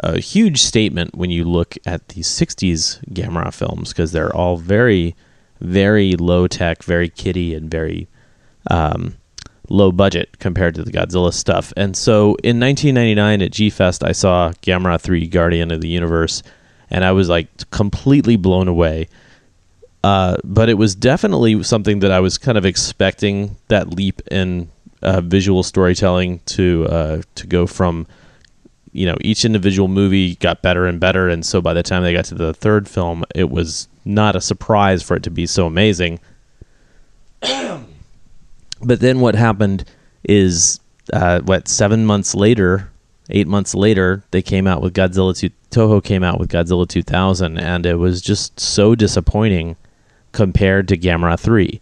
[0.00, 5.14] a huge statement when you look at the 60s Gamera films because they're all very,
[5.60, 8.08] very low tech, very kiddie, and very
[8.70, 9.16] um,
[9.68, 11.72] low budget compared to the Godzilla stuff.
[11.76, 16.42] And so in 1999 at G Fest, I saw Gamera 3 Guardian of the Universe,
[16.90, 19.08] and I was like completely blown away.
[20.04, 24.68] Uh, but it was definitely something that I was kind of expecting that leap in
[25.02, 28.06] uh, visual storytelling to uh, to go from
[28.92, 31.28] you know each individual movie got better and better.
[31.28, 34.40] And so by the time they got to the third film it was not a
[34.40, 36.20] surprise for it to be so amazing.
[38.84, 39.84] But then what happened
[40.24, 40.80] is
[41.12, 42.90] uh, what seven months later
[43.30, 47.58] eight months later they came out with godzilla 2 toho came out with godzilla 2000
[47.58, 49.76] and it was just so disappointing
[50.32, 51.80] compared to gamera 3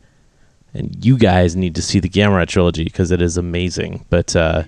[0.75, 4.63] and you guys need to see the gamera trilogy because it is amazing but uh,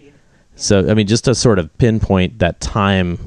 [0.56, 3.18] so I mean, just to sort of pinpoint that time,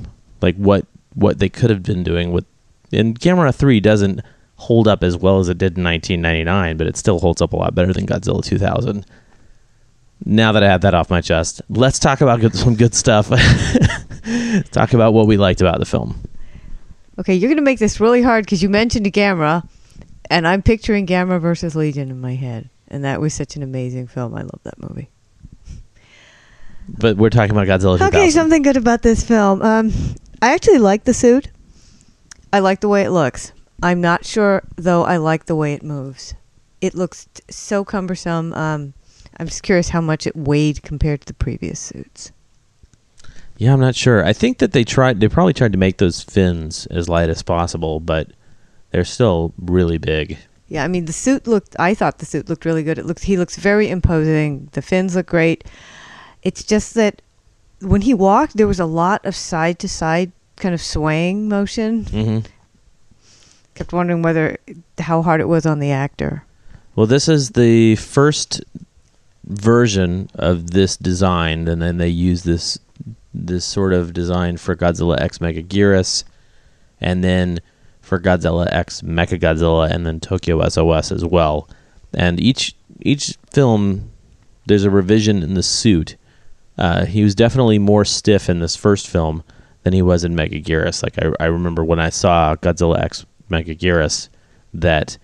[0.42, 2.46] like what what they could have been doing with,
[2.92, 4.22] and Gamera Three doesn't
[4.58, 7.56] hold up as well as it did in 1999, but it still holds up a
[7.56, 9.06] lot better than Godzilla 2000.
[10.24, 13.28] Now that I have that off my chest, let's talk about good, some good stuff.
[14.72, 16.18] talk about what we liked about the film.
[17.20, 19.68] Okay, you're going to make this really hard because you mentioned Gamera,
[20.30, 22.70] and I'm picturing Gamma versus Legion in my head.
[22.88, 24.36] And that was such an amazing film.
[24.36, 25.10] I love that movie.
[26.88, 28.08] But we're talking about Godzilla 2000.
[28.08, 29.62] Okay, something good about this film.
[29.62, 29.92] Um,
[30.42, 31.50] I actually like the suit.
[32.54, 33.52] I like the way it looks.
[33.82, 36.36] I'm not sure, though, I like the way it moves.
[36.82, 38.54] It looks t- so cumbersome.
[38.54, 38.94] Um,
[39.38, 42.32] I'm just curious how much it weighed compared to the previous suits.
[43.58, 44.24] Yeah, I'm not sure.
[44.24, 45.20] I think that they tried.
[45.20, 48.30] They probably tried to make those fins as light as possible, but
[48.96, 50.38] they're still really big.
[50.70, 51.76] Yeah, I mean the suit looked.
[51.78, 52.98] I thought the suit looked really good.
[52.98, 53.24] It looks.
[53.24, 54.70] He looks very imposing.
[54.72, 55.66] The fins look great.
[56.43, 57.22] It's just that
[57.82, 62.06] when he walked, there was a lot of side to side kind of swaying motion.
[62.06, 62.39] hmm
[63.74, 64.58] Kept wondering whether
[65.00, 66.46] how hard it was on the actor.
[66.96, 68.64] Well, this is the first
[69.43, 72.80] version of this design, and then they use this
[73.34, 76.24] this sort of design for Godzilla X Megaguirus,
[77.02, 77.60] and then
[78.06, 81.68] for Godzilla X Mechagodzilla, and then Tokyo SOS as well.
[82.14, 84.12] And each each film,
[84.66, 86.16] there's a revision in the suit.
[86.78, 89.43] Uh, he was definitely more stiff in this first film
[89.84, 91.03] than he was in Megaguirus.
[91.03, 94.30] Like I, I remember when I saw Godzilla X Megaguirus,
[94.74, 95.18] that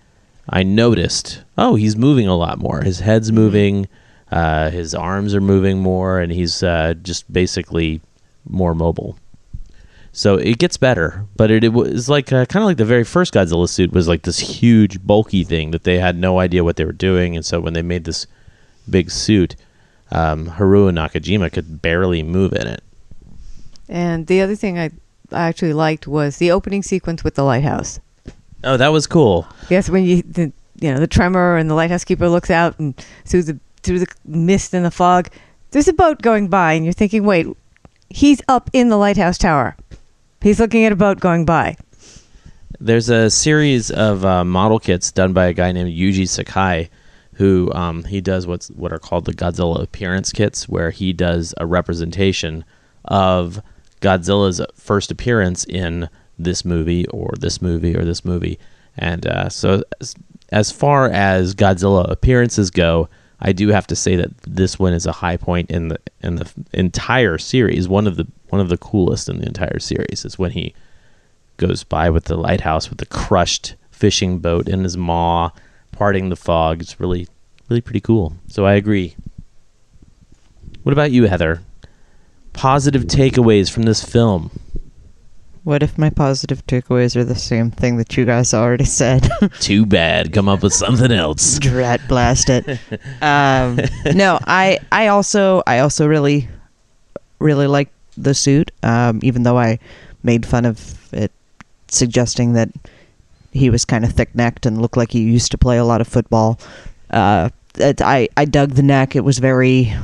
[0.48, 2.82] I noticed, oh, he's moving a lot more.
[2.82, 3.86] His head's moving,
[4.30, 8.00] uh, his arms are moving more, and he's uh, just basically
[8.48, 9.16] more mobile.
[10.14, 13.04] So it gets better, but it, it was like uh, kind of like the very
[13.04, 16.76] first Godzilla suit was like this huge, bulky thing that they had no idea what
[16.76, 18.26] they were doing, and so when they made this
[18.88, 19.56] big suit,
[20.10, 22.82] um, Haruo Nakajima could barely move in it.
[23.88, 24.90] And the other thing I,
[25.32, 27.98] I actually liked was the opening sequence with the lighthouse.
[28.64, 29.48] Oh, that was cool.
[29.70, 32.94] Yes, when you the you know the tremor and the lighthouse keeper looks out and
[33.24, 35.28] through the through the mist and the fog,
[35.70, 37.46] there's a boat going by, and you're thinking, wait,
[38.10, 39.74] he's up in the lighthouse tower.
[40.42, 41.76] He's looking at a boat going by.
[42.80, 46.90] There's a series of uh, model kits done by a guy named Yuji Sakai,
[47.34, 51.54] who um, he does what's what are called the Godzilla appearance kits, where he does
[51.58, 52.64] a representation
[53.04, 53.60] of
[54.00, 58.58] Godzilla's first appearance in this movie or this movie or this movie.
[58.98, 60.16] And uh, so, as,
[60.50, 63.08] as far as Godzilla appearances go,
[63.44, 66.36] I do have to say that this one is a high point in the in
[66.36, 67.88] the entire series.
[67.88, 70.74] One of the one of the coolest in the entire series is when he
[71.56, 75.50] goes by with the lighthouse with the crushed fishing boat in his maw,
[75.90, 76.80] parting the fog.
[76.80, 77.26] It's really
[77.68, 78.34] really pretty cool.
[78.46, 79.16] So I agree.
[80.84, 81.62] What about you, Heather?
[82.52, 84.50] Positive takeaways from this film.
[85.64, 89.30] What if my positive takeaways are the same thing that you guys already said?
[89.60, 90.32] Too bad.
[90.32, 91.60] Come up with something else.
[91.60, 92.66] Drat blast it.
[93.22, 93.78] um,
[94.16, 96.48] no, I I also I also really
[97.38, 98.72] really like the suit.
[98.82, 99.78] Um, even though I
[100.24, 101.30] made fun of it,
[101.86, 102.70] suggesting that
[103.52, 106.00] he was kind of thick necked and looked like he used to play a lot
[106.00, 106.58] of football.
[107.10, 109.14] Uh, it, I I dug the neck.
[109.14, 109.94] It was very,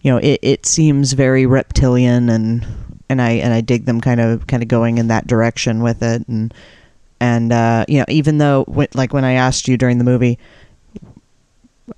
[0.00, 2.66] you know, it, it seems very reptilian and
[3.08, 6.02] and I and I dig them kind of kind of going in that direction with
[6.02, 6.26] it.
[6.28, 6.52] And
[7.20, 10.38] and uh, you know even though when, like when I asked you during the movie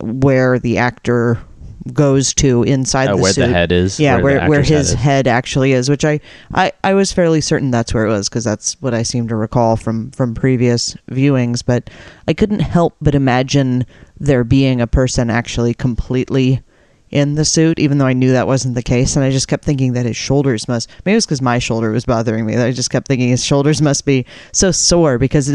[0.01, 1.39] where the actor
[1.93, 4.79] goes to inside Uh, the where the head is, yeah where where where actor's head
[4.79, 6.21] his head actually is which I,
[6.53, 9.37] I I was fairly certain that's where it was because that's what I seem to
[9.37, 11.63] recall from from previous viewings.
[11.65, 11.89] But
[12.27, 13.87] I couldn't help but imagine
[14.21, 16.61] there being a person actually completely
[17.11, 19.17] in the suit, even though I knew that wasn't the case.
[19.17, 21.91] And I just kept thinking that his shoulders must, maybe it was because my shoulder
[21.91, 22.55] was bothering me.
[22.55, 25.49] that I just kept thinking his shoulders must be so sore because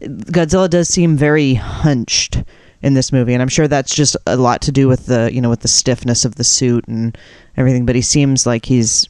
[0.00, 2.42] Godzilla does seem very hunched
[2.82, 3.32] in this movie.
[3.32, 5.68] And I'm sure that's just a lot to do with the, you know, with the
[5.68, 7.16] stiffness of the suit and
[7.56, 7.86] everything.
[7.86, 9.08] But he seems like he's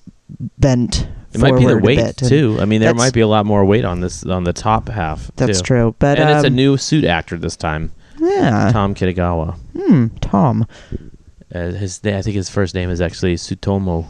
[0.59, 2.59] bent It might be the weight too.
[2.61, 5.31] I mean, there might be a lot more weight on this on the top half.
[5.37, 5.67] That's too.
[5.67, 7.93] true, but, and it's a um, new suit actor this time.
[8.19, 8.71] Yeah.
[8.73, 9.57] Tom Kitagawa.
[9.77, 10.67] Hmm, Tom.
[11.55, 14.07] Uh, his I think his first name is actually Sutomo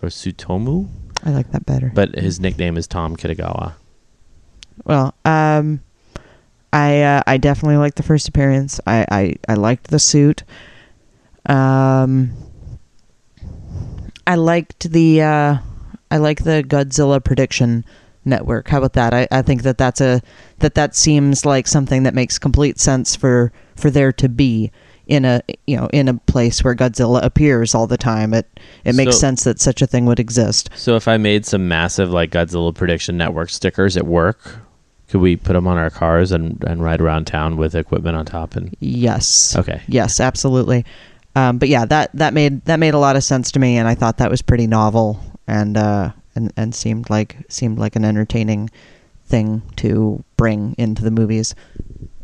[0.00, 0.88] or Sutomu,
[1.24, 1.92] I like that better.
[1.94, 3.74] but his nickname is Tom Kitagawa.
[4.84, 5.82] Well, um,
[6.72, 8.80] I uh, I definitely liked the first appearance.
[8.86, 10.44] I, I, I liked the suit.
[11.46, 12.32] Um,
[14.26, 15.58] I liked the uh,
[16.10, 17.84] I like the Godzilla prediction
[18.24, 18.68] network.
[18.68, 19.12] How about that?
[19.12, 20.22] I, I think that that's a
[20.60, 24.70] that that seems like something that makes complete sense for for there to be
[25.12, 28.32] in a you know in a place where Godzilla appears all the time.
[28.32, 28.46] It
[28.84, 30.70] it makes So- sense that such a thing would exist.
[30.74, 34.38] So if I made some massive like Godzilla Prediction Network stickers at work,
[35.08, 38.24] could we put them on our cars and, and ride around town with equipment on
[38.24, 38.56] top?
[38.56, 39.54] And Yes.
[39.54, 39.82] Okay.
[39.86, 40.86] Yes, absolutely.
[41.36, 43.86] Um, but yeah, that that made that made a lot of sense to me, and
[43.86, 48.04] I thought that was pretty novel and uh, and and seemed like seemed like an
[48.04, 48.70] entertaining
[49.26, 51.54] thing to bring into the movies.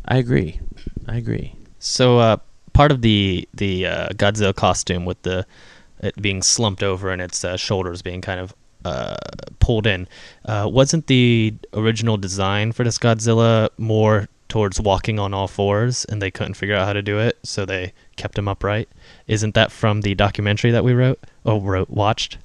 [0.05, 0.59] I agree.
[1.07, 1.55] I agree.
[1.79, 2.37] So uh,
[2.79, 5.45] part of the the uh, Godzilla costume with the
[5.99, 8.55] it being slumped over and its uh, shoulders being kind of
[8.85, 9.17] uh,
[9.59, 10.07] pulled in,
[10.45, 16.21] uh, wasn't the original design for this Godzilla more towards walking on all fours, and
[16.21, 18.87] they couldn't figure out how to do it, so they kept him upright?
[19.27, 21.19] Isn't that from the documentary that we wrote?
[21.45, 22.37] Oh, wrote watched.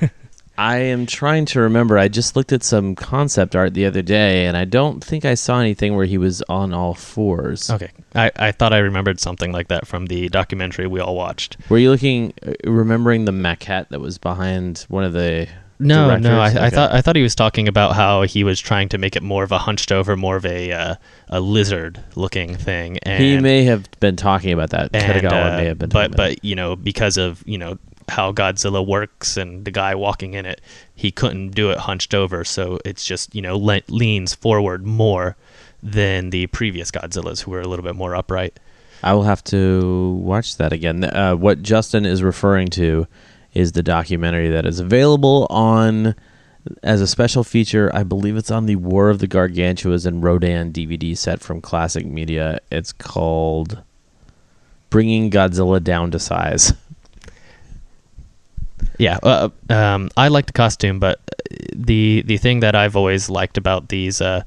[0.60, 1.96] I am trying to remember.
[1.96, 5.32] I just looked at some concept art the other day, and I don't think I
[5.32, 7.70] saw anything where he was on all fours.
[7.70, 11.56] Okay, I, I thought I remembered something like that from the documentary we all watched.
[11.70, 15.48] Were you looking, uh, remembering the maquette that was behind one of the?
[15.78, 16.24] No, directors?
[16.24, 16.38] no.
[16.38, 19.16] I, I thought I thought he was talking about how he was trying to make
[19.16, 20.94] it more of a hunched over, more of a uh,
[21.30, 22.98] a lizard looking thing.
[22.98, 24.90] And, he may have been talking about that.
[24.94, 25.88] and, uh, may have been.
[25.88, 27.78] but talking about but you know because of you know
[28.10, 30.60] how Godzilla works and the guy walking in it,
[30.94, 35.36] he couldn't do it hunched over, so it's just you know le- leans forward more
[35.82, 38.58] than the previous Godzillas who were a little bit more upright.
[39.02, 41.04] I will have to watch that again.
[41.04, 43.06] Uh, what Justin is referring to
[43.54, 46.14] is the documentary that is available on
[46.82, 47.90] as a special feature.
[47.94, 52.04] I believe it's on the War of the Gargantuas and Rodan DVD set from Classic
[52.04, 52.60] Media.
[52.70, 53.82] It's called
[54.90, 56.72] Bringing Godzilla Down to Size.
[59.00, 61.18] Yeah, uh, um, I like the costume, but
[61.74, 64.42] the the thing that I've always liked about these uh,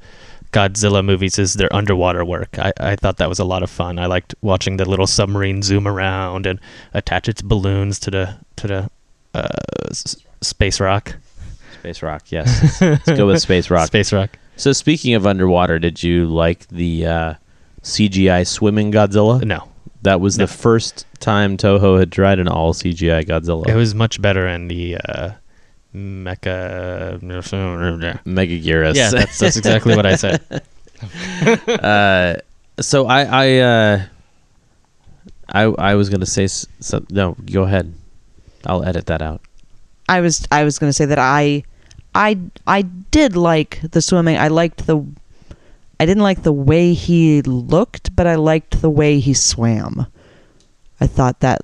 [0.52, 2.56] Godzilla movies is their underwater work.
[2.58, 3.98] I, I thought that was a lot of fun.
[3.98, 6.60] I liked watching the little submarine zoom around and
[6.94, 8.90] attach its balloons to the to the
[9.34, 9.48] uh,
[9.90, 11.16] s- space rock.
[11.80, 12.80] Space Rock, yes.
[12.80, 13.86] Let's go with Space Rock.
[13.92, 14.38] Space Rock.
[14.56, 17.34] So speaking of underwater, did you like the uh,
[17.82, 19.44] CGI swimming Godzilla?
[19.44, 19.68] No.
[20.04, 20.44] That was No.
[20.46, 23.66] the first time Toho had tried an all CGI Godzilla.
[23.66, 25.30] It was much better in the uh,
[25.94, 27.20] mecha.
[28.24, 28.94] Megaguirus.
[28.94, 30.40] Yeah, that's, that's exactly what I said.
[31.68, 32.36] uh,
[32.80, 34.02] so I I uh,
[35.48, 37.36] I I was gonna say s- some, no.
[37.50, 37.92] Go ahead.
[38.66, 39.40] I'll edit that out.
[40.08, 41.64] I was I was going to say that I
[42.14, 44.36] I I did like the swimming.
[44.36, 45.04] I liked the
[46.00, 50.06] I didn't like the way he looked, but I liked the way he swam.
[51.00, 51.62] I thought that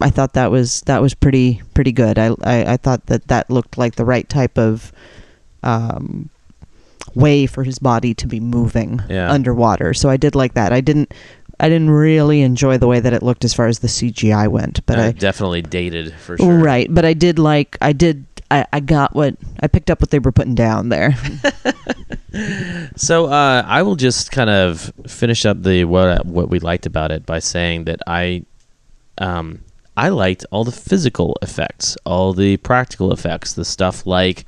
[0.00, 2.18] I thought that was that was pretty pretty good.
[2.18, 4.92] I I, I thought that that looked like the right type of
[5.62, 6.30] um,
[7.14, 9.30] way for his body to be moving Yeah.
[9.30, 9.92] underwater.
[9.94, 10.72] So I did like that.
[10.72, 11.12] I didn't
[11.58, 14.84] I didn't really enjoy the way that it looked as far as the CGI went,
[14.86, 16.58] but Uh, I definitely dated for sure.
[16.58, 20.10] Right, but I did like I did I, I got what I picked up what
[20.10, 21.14] they were putting down there.
[22.96, 27.10] So uh, I will just kind of finish up the what what we liked about
[27.10, 28.44] it by saying that I
[29.18, 29.62] um,
[29.96, 34.44] I liked all the physical effects, all the practical effects, the stuff like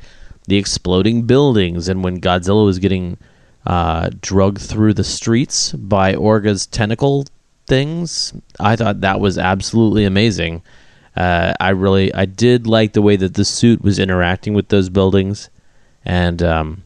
[0.47, 3.19] the exploding buildings, and when Godzilla was getting
[3.67, 7.27] uh, drugged through the streets by Orga's tentacle
[7.67, 8.33] things.
[8.61, 10.63] I thought that was absolutely amazing.
[11.17, 14.89] Uh, I really I did like the way that the suit was interacting with those
[14.89, 15.51] buildings,
[16.05, 16.85] and um,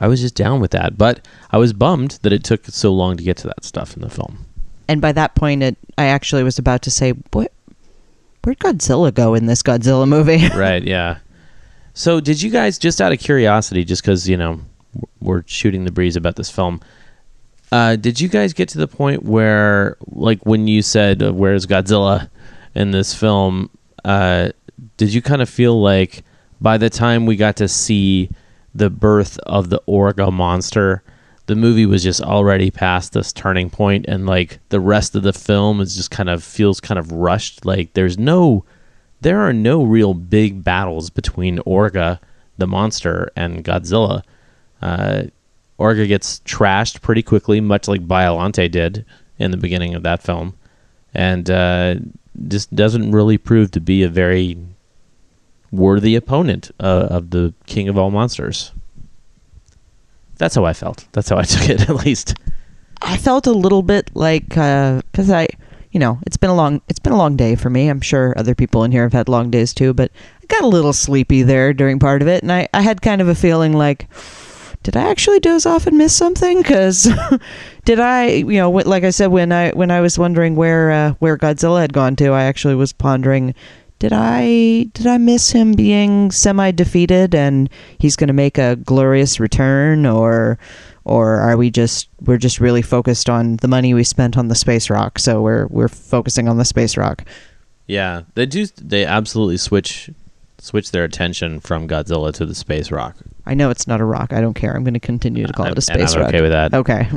[0.00, 0.96] I was just down with that.
[0.96, 4.02] But I was bummed that it took so long to get to that stuff in
[4.02, 4.46] the film.
[4.88, 7.52] and by that point it I actually was about to say what
[8.44, 10.48] where'd Godzilla go in this Godzilla movie?
[10.56, 10.82] right?
[10.82, 11.18] Yeah.
[11.94, 14.60] So, did you guys, just out of curiosity, just because you know
[15.20, 16.80] we're shooting the breeze about this film,
[17.72, 21.66] uh, did you guys get to the point where, like, when you said uh, "Where's
[21.66, 22.28] Godzilla"
[22.76, 23.70] in this film,
[24.04, 24.50] uh,
[24.96, 26.22] did you kind of feel like
[26.60, 28.30] by the time we got to see
[28.74, 31.02] the birth of the Orga monster,
[31.46, 35.32] the movie was just already past this turning point, and like the rest of the
[35.32, 37.64] film is just kind of feels kind of rushed.
[37.64, 38.64] Like, there's no
[39.22, 42.20] there are no real big battles between Orga,
[42.58, 44.22] the monster, and Godzilla.
[44.82, 45.24] Uh,
[45.78, 49.04] Orga gets trashed pretty quickly, much like Biolante did
[49.38, 50.54] in the beginning of that film,
[51.14, 51.94] and uh,
[52.48, 54.58] just doesn't really prove to be a very
[55.70, 58.72] worthy opponent uh, of the king of all monsters.
[60.36, 61.06] That's how I felt.
[61.12, 62.34] That's how I took it, at least.
[63.02, 65.48] I felt a little bit like because I,
[65.92, 67.88] you know, it's been a long it's been a long day for me.
[67.88, 70.10] I'm sure other people in here have had long days too, but
[70.42, 73.20] I got a little sleepy there during part of it, and I I had kind
[73.20, 74.08] of a feeling like.
[74.82, 76.58] Did I actually doze off and miss something?
[76.58, 77.08] Because
[77.84, 81.14] did I, you know, like I said, when I when I was wondering where uh,
[81.18, 83.54] where Godzilla had gone to, I actually was pondering,
[83.98, 88.76] did I did I miss him being semi defeated and he's going to make a
[88.76, 90.58] glorious return, or
[91.04, 94.54] or are we just we're just really focused on the money we spent on the
[94.54, 97.24] space rock, so we're we're focusing on the space rock.
[97.86, 98.66] Yeah, they do.
[98.66, 100.10] They absolutely switch
[100.58, 103.16] switch their attention from Godzilla to the space rock.
[103.44, 104.32] I know it's not a rock.
[104.32, 104.74] I don't care.
[104.74, 106.28] I'm going to continue to call I'm- it a space rock.
[106.28, 106.74] okay with that.
[106.74, 107.08] Okay.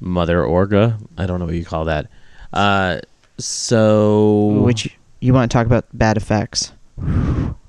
[0.00, 1.00] Mother Orga.
[1.16, 2.06] I don't know what you call that.
[2.52, 3.00] Uh,
[3.38, 6.72] so Which you want to talk about bad effects?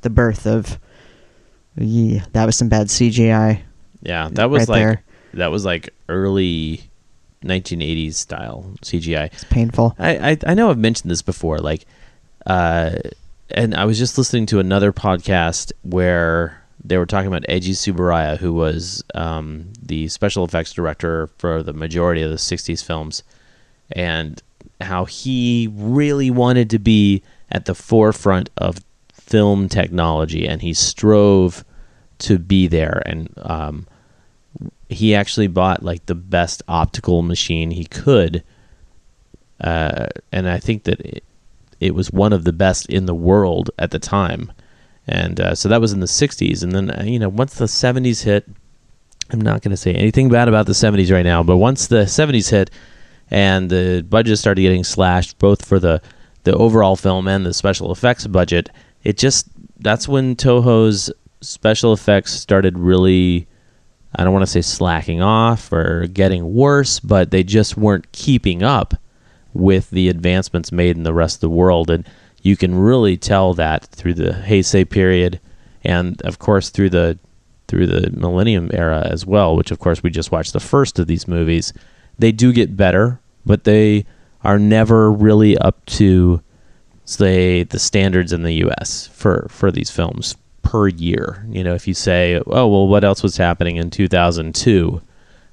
[0.02, 0.80] The birth of
[1.76, 3.60] yeah, that was some bad CGI.
[4.02, 5.04] Yeah, that was right like there.
[5.34, 6.84] that was like early
[7.44, 9.26] 1980s style CGI.
[9.26, 9.96] It's painful.
[10.00, 11.86] I, I I know I've mentioned this before, like,
[12.46, 12.92] uh,
[13.52, 18.38] and I was just listening to another podcast where they were talking about Eiji Tsuburaya,
[18.38, 23.24] who was um, the special effects director for the majority of the 60s films,
[23.92, 24.42] and
[24.82, 27.22] how he really wanted to be
[27.52, 28.80] at the forefront of
[29.12, 31.66] film technology, and he strove
[32.20, 33.02] to be there.
[33.06, 33.88] And um,
[34.88, 38.44] he actually bought like the best optical machine he could,
[39.60, 41.24] uh, and I think that it,
[41.80, 44.52] it was one of the best in the world at the time.
[45.08, 46.62] And uh, so that was in the 60s.
[46.62, 48.48] And then, uh, you know, once the 70s hit,
[49.32, 52.04] I'm not going to say anything bad about the 70s right now, but once the
[52.04, 52.72] 70s hit
[53.32, 56.02] and the budget started getting slashed, both for the,
[56.44, 58.70] the overall film and the special effects budget,
[59.04, 59.48] it just,
[59.80, 61.12] that's when Toho's
[61.42, 63.48] special effects started really,
[64.16, 68.64] I don't want to say slacking off or getting worse, but they just weren't keeping
[68.64, 68.96] up
[69.54, 71.90] with the advancements made in the rest of the world.
[71.90, 72.08] And
[72.42, 75.40] you can really tell that through the Heisei period
[75.84, 77.18] and of course through the
[77.68, 81.06] through the millennium era as well, which of course we just watched the first of
[81.06, 81.72] these movies.
[82.18, 84.06] They do get better, but they
[84.44, 86.42] are never really up to
[87.06, 91.46] say the standards in the US for for these films per year.
[91.50, 95.02] You know, if you say, "Oh, well what else was happening in 2002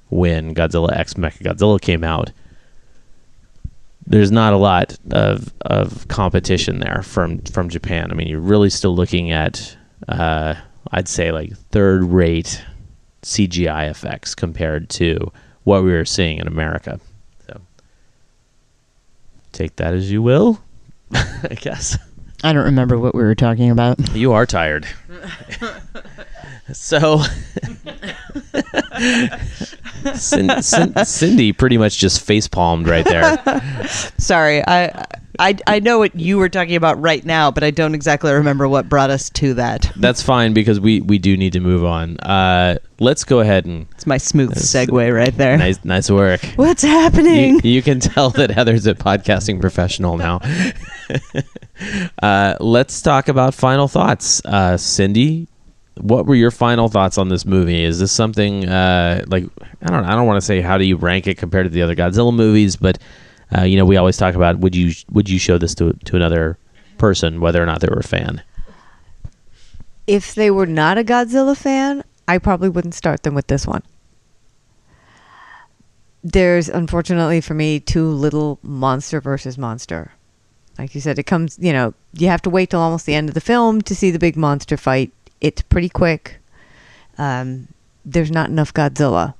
[0.09, 2.31] when Godzilla X Mechagodzilla came out?"
[4.07, 8.09] There's not a lot of of competition there from from Japan.
[8.09, 9.77] I mean, you're really still looking at
[10.07, 10.55] uh,
[10.91, 12.63] I'd say like third rate
[13.23, 15.31] CGI effects compared to
[15.63, 16.99] what we were seeing in America.
[17.45, 17.61] So
[19.51, 20.61] take that as you will,
[21.13, 21.97] I guess.
[22.43, 24.15] I don't remember what we were talking about.
[24.15, 24.87] You are tired.
[26.73, 27.21] so
[30.15, 33.37] Cin- Cin- Cindy pretty much just face palmed right there.
[34.17, 35.05] Sorry, I,
[35.39, 38.67] I I know what you were talking about right now, but I don't exactly remember
[38.67, 39.91] what brought us to that.
[39.95, 42.17] That's fine because we, we do need to move on.
[42.19, 43.87] Uh, let's go ahead and.
[43.93, 45.57] It's my smooth segue right there.
[45.57, 46.43] Nice, nice work.
[46.55, 47.59] What's happening?
[47.63, 50.39] You, you can tell that Heather's a podcasting professional now.
[52.23, 54.43] uh, let's talk about final thoughts.
[54.45, 55.47] Uh, Cindy,
[55.99, 57.83] what were your final thoughts on this movie?
[57.83, 59.45] Is this something uh, like
[59.81, 61.81] I don't I don't want to say how do you rank it compared to the
[61.81, 62.97] other Godzilla movies, but
[63.57, 66.15] uh, you know we always talk about would you would you show this to to
[66.15, 66.57] another
[66.97, 68.41] person whether or not they were a fan?
[70.05, 73.83] If they were not a Godzilla fan, I probably wouldn't start them with this one.
[76.23, 80.11] There's unfortunately for me too little monster versus monster.
[80.77, 83.29] Like you said, it comes, you know, you have to wait till almost the end
[83.29, 85.11] of the film to see the big monster fight.
[85.41, 86.39] It's pretty quick.
[87.17, 87.67] Um,
[88.05, 89.33] there's not enough Godzilla.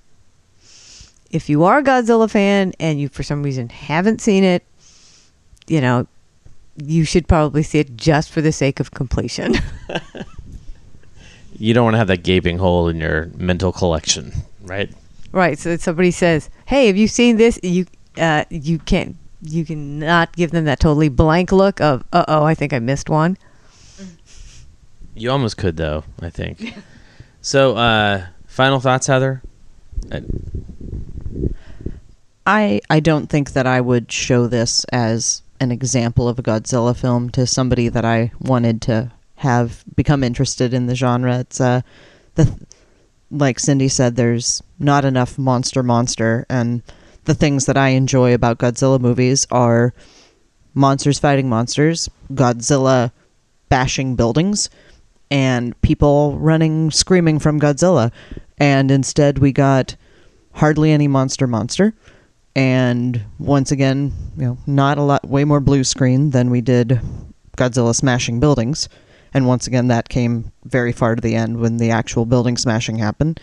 [1.32, 4.64] If you are a Godzilla fan and you for some reason haven't seen it,
[5.68, 6.08] you know,
[6.78, 9.56] you should probably see it just for the sake of completion.
[11.60, 14.32] You don't want to have that gaping hole in your mental collection,
[14.62, 14.90] right?
[15.32, 15.58] Right.
[15.58, 17.88] So if somebody says, "Hey, have you seen this?" You
[18.18, 22.44] uh, you can't you can not give them that totally blank look of, "Uh oh,
[22.44, 23.38] I think I missed one."
[25.18, 26.76] You almost could though, I think.
[27.42, 29.42] so, uh, final thoughts, Heather?
[30.12, 30.22] Uh,
[32.46, 36.96] I I don't think that I would show this as an example of a Godzilla
[36.96, 41.40] film to somebody that I wanted to have become interested in the genre.
[41.40, 41.82] It's uh,
[42.36, 42.58] the
[43.30, 46.82] like Cindy said, there's not enough monster monster, and
[47.26, 49.94] the things that I enjoy about Godzilla movies are
[50.74, 53.12] monsters fighting monsters, Godzilla
[53.68, 54.70] bashing buildings,
[55.30, 58.12] and people running screaming from Godzilla.
[58.58, 59.96] And instead, we got
[60.54, 61.94] hardly any monster monster.
[62.56, 67.00] And once again, you know, not a lot, way more blue screen than we did
[67.56, 68.90] Godzilla smashing buildings.
[69.34, 72.98] And once again, that came very far to the end when the actual building smashing
[72.98, 73.40] happened.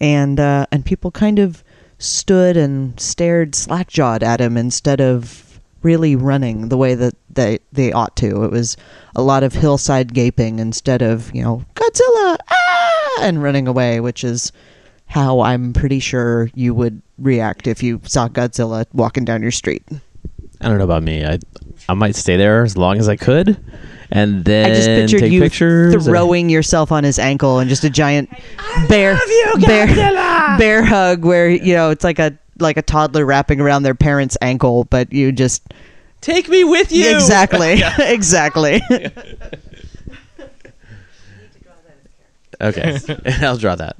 [0.00, 1.62] And uh, and people kind of
[1.98, 5.45] stood and stared slack-jawed at him instead of
[5.86, 8.42] really running the way that they they ought to.
[8.42, 8.76] It was
[9.14, 13.18] a lot of hillside gaping instead of you know Godzilla ah!
[13.22, 14.50] and running away, which is
[15.06, 19.84] how I'm pretty sure you would react if you saw Godzilla walking down your street.
[20.60, 21.24] I don't know about me.
[21.24, 21.38] I
[21.88, 23.56] I might stay there as long as I could,
[24.10, 26.04] and then I just pictured take you pictures.
[26.04, 28.28] throwing yourself on his ankle and just a giant
[28.88, 29.16] bear
[29.60, 29.86] bear
[30.58, 34.36] bear hug where you know it's like a like a toddler wrapping around their parent's
[34.40, 35.62] ankle, but you just
[36.20, 37.14] take me with you.
[37.14, 38.82] Exactly, exactly.
[42.58, 42.98] Okay,
[43.42, 43.96] I'll draw that.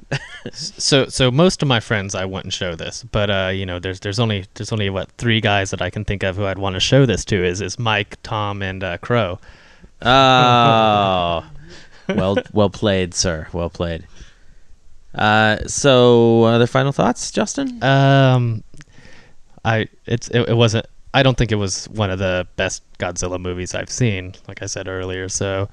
[0.51, 3.99] so so most of my friends I wouldn't show this, but uh, you know, there's
[3.99, 6.73] there's only there's only what three guys that I can think of who I'd want
[6.73, 9.39] to show this to is is Mike, Tom, and uh, Crow.
[10.01, 11.47] Oh,
[12.09, 13.47] well, well played, sir.
[13.53, 14.07] Well played.
[15.15, 17.81] Uh, so other final thoughts, Justin?
[17.83, 18.63] Um,
[19.65, 20.85] I it's it, it wasn't.
[21.13, 24.35] I don't think it was one of the best Godzilla movies I've seen.
[24.47, 25.69] Like I said earlier, so.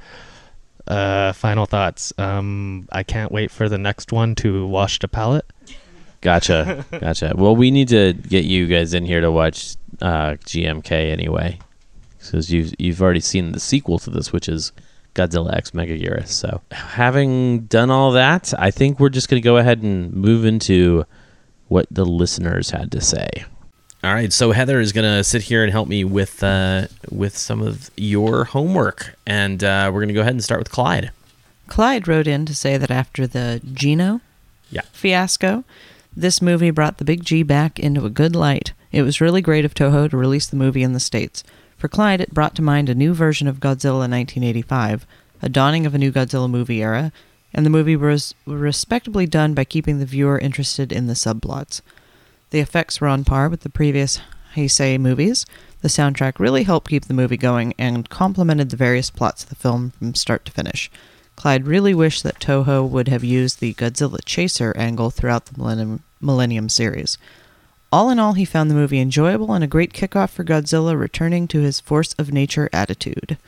[0.87, 2.13] Uh, final thoughts.
[2.19, 5.47] Um, I can't wait for the next one to wash the palette.
[6.21, 7.33] Gotcha, gotcha.
[7.35, 11.59] Well, we need to get you guys in here to watch uh, GMK anyway,
[12.19, 14.73] because you've you've already seen the sequel to this, which is
[15.15, 16.29] Godzilla X Megaguirus.
[16.29, 20.45] So, having done all that, I think we're just going to go ahead and move
[20.45, 21.05] into
[21.69, 23.29] what the listeners had to say.
[24.03, 27.39] All right, so Heather is going to sit here and help me with uh, with
[27.39, 31.11] some of your homework, and uh, we're going to go ahead and start with Clyde.
[31.69, 34.21] Clyde wrote in to say that after the GINO
[34.71, 34.83] Yeah.
[34.93, 35.65] fiasco,
[36.15, 38.75] this movie brought the Big G back into a good light.
[38.93, 41.43] It was really great of Toho to release the movie in the States.
[41.85, 45.05] For Clyde, it brought to mind a new version of Godzilla in 1985,
[45.43, 47.13] a dawning of a new Godzilla movie era,
[47.53, 51.83] and the movie was respectably done by keeping the viewer interested in the subplots.
[52.53, 54.19] The effects were on par with the previous
[54.57, 55.45] Heisei movies.
[55.83, 59.55] The soundtrack really helped keep the movie going and complemented the various plots of the
[59.55, 60.91] film from start to finish.
[61.37, 66.03] Clyde really wished that Toho would have used the Godzilla Chaser angle throughout the Millennium,
[66.19, 67.19] Millennium series.
[67.95, 71.47] All in all, he found the movie enjoyable and a great kickoff for Godzilla returning
[71.47, 73.39] to his force of nature attitude.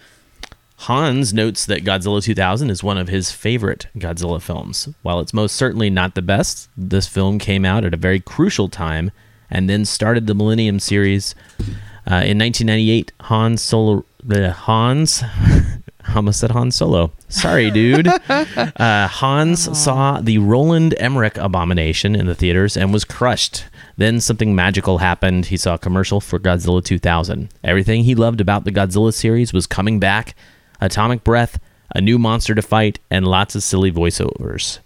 [0.77, 4.89] Hans notes that Godzilla 2000 is one of his favorite Godzilla films.
[5.03, 8.69] While it's most certainly not the best, this film came out at a very crucial
[8.69, 9.11] time
[9.51, 11.35] and then started the Millennium series.
[12.09, 14.05] Uh, in 1998, Hans Solo.
[14.31, 15.25] Uh, Hans.
[16.05, 17.11] I almost said Han Solo.
[17.29, 18.07] Sorry, dude.
[18.07, 23.65] Uh, Hans saw the Roland Emmerich abomination in the theaters and was crushed.
[23.97, 25.47] Then something magical happened.
[25.47, 27.49] He saw a commercial for Godzilla 2000.
[27.65, 30.35] Everything he loved about the Godzilla series was coming back
[30.81, 31.59] atomic breath,
[31.95, 34.81] a new monster to fight, and lots of silly voiceovers.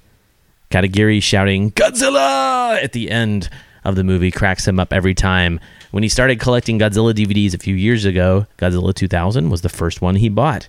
[0.71, 3.49] Katagiri shouting Godzilla at the end
[3.85, 5.59] of the movie cracks him up every time.
[5.91, 10.01] When he started collecting Godzilla DVDs a few years ago, Godzilla 2000 was the first
[10.01, 10.69] one he bought.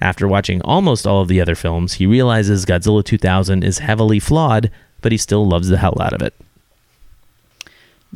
[0.00, 4.70] After watching almost all of the other films, he realizes Godzilla 2000 is heavily flawed,
[5.02, 6.34] but he still loves the hell out of it.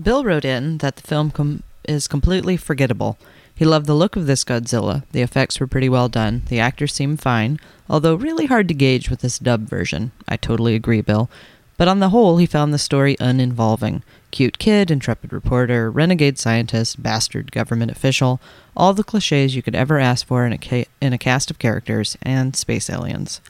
[0.01, 3.19] Bill wrote in that the film com- is completely forgettable.
[3.55, 5.05] He loved the look of this Godzilla.
[5.13, 6.43] The effects were pretty well done.
[6.49, 10.13] The actors seemed fine, although really hard to gauge with this dub version.
[10.29, 11.31] I totally agree, Bill.
[11.79, 14.03] But on the whole, he found the story uninvolving.
[14.31, 18.41] Cute kid, intrepid reporter, renegade scientist, bastard government official,
[18.77, 21.59] all the cliches you could ever ask for in a, ca- in a cast of
[21.59, 23.41] characters, and space aliens.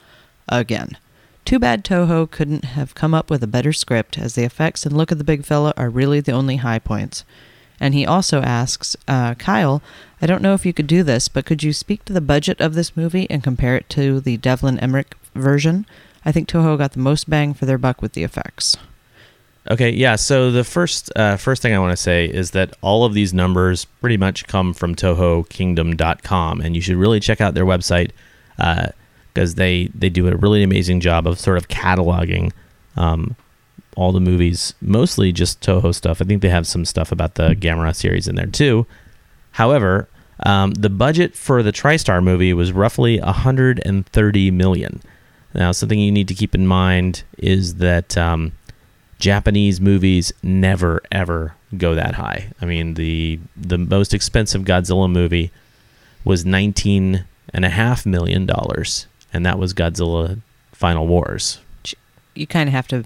[0.49, 0.97] Again.
[1.47, 4.97] Too bad Toho couldn't have come up with a better script, as the effects and
[4.97, 7.25] look of the big fella are really the only high points.
[7.79, 9.81] And he also asks, uh, Kyle,
[10.21, 12.61] I don't know if you could do this, but could you speak to the budget
[12.61, 15.87] of this movie and compare it to the Devlin Emmerich version?
[16.25, 18.77] I think Toho got the most bang for their buck with the effects.
[19.71, 20.17] Okay, yeah.
[20.17, 23.33] So the first uh, first thing I want to say is that all of these
[23.33, 28.11] numbers pretty much come from TohoKingdom.com, and you should really check out their website
[29.37, 32.53] because they they do a really amazing job of sort of cataloging
[32.97, 33.37] um,
[33.95, 36.23] all the movies, mostly just Toho stuff.
[36.23, 38.87] I think they have some stuff about the Gamera series in there too.
[39.53, 40.09] However,
[40.45, 45.01] Um, the budget for the TriStar movie was roughly 130 million.
[45.55, 48.53] Now, something you need to keep in mind is that um,
[49.19, 52.53] Japanese movies never ever go that high.
[52.61, 55.51] I mean, the the most expensive Godzilla movie
[56.25, 57.25] was 19
[57.55, 59.07] and a half million dollars,
[59.37, 60.41] and that was Godzilla
[60.73, 61.61] Final Wars.
[62.35, 63.05] You kind of have to,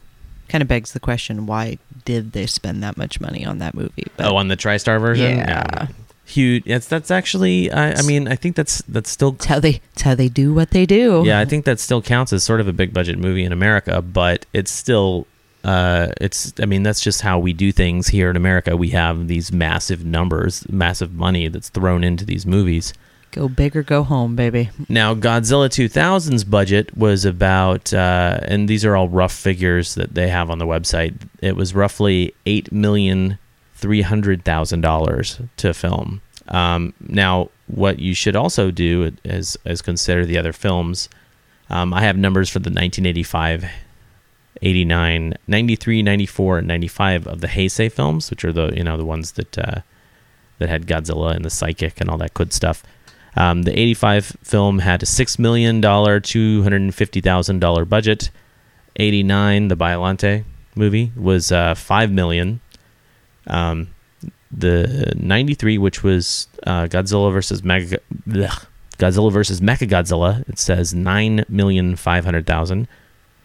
[0.48, 4.06] kind of begs the question: Why did they spend that much money on that movie?
[4.18, 5.86] oh, on the TriStar version, Yeah.
[6.24, 6.64] huge.
[6.64, 7.70] That's that's actually.
[7.70, 10.54] I, I mean, I think that's that's still It's how they, it's how they do
[10.54, 11.22] what they do.
[11.26, 14.00] yeah, I think that still counts as sort of a big budget movie in America,
[14.02, 15.26] but it's still
[15.62, 18.76] uh it's I mean that's just how we do things here in America.
[18.76, 22.94] We have these massive numbers, massive money that's thrown into these movies.
[23.32, 24.70] Go big or go home, baby.
[24.88, 30.28] Now, Godzilla 2000's budget was about, uh, and these are all rough figures that they
[30.28, 31.14] have on the website.
[31.40, 33.38] It was roughly eight million
[33.74, 36.20] three hundred thousand dollars to film.
[36.48, 41.08] Um, now, what you should also do is, is consider the other films.
[41.70, 43.64] Um, I have numbers for the 1985,
[44.60, 49.04] 89, 93, 94, and 95 of the Heisei films, which are the you know the
[49.04, 49.80] ones that uh,
[50.58, 52.82] that had Godzilla and the Psychic and all that good stuff.
[53.36, 58.30] Um, the 85 film had a $6 million, $250,000 budget.
[58.96, 62.60] 89, the Biolante movie, was uh, 5 million.
[63.46, 63.88] Um,
[64.50, 68.66] the 93, which was uh, Godzilla versus Mega, blech,
[68.98, 72.86] Godzilla versus Mechagodzilla, it says 9,500,000.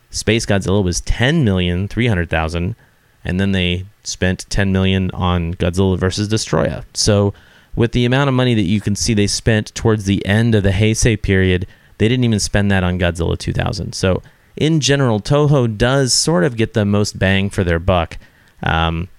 [0.09, 2.75] Space Godzilla was 10,300,000.
[3.23, 6.85] And then they spent 10 million on Godzilla versus Destoroyah.
[6.93, 7.33] So
[7.75, 10.63] with the amount of money that you can see they spent towards the end of
[10.63, 11.67] the Heisei period,
[11.97, 13.93] they didn't even spend that on Godzilla 2000.
[13.93, 14.21] So,
[14.55, 18.17] in general, Toho does sort of get the most bang for their buck.
[18.63, 19.09] Um,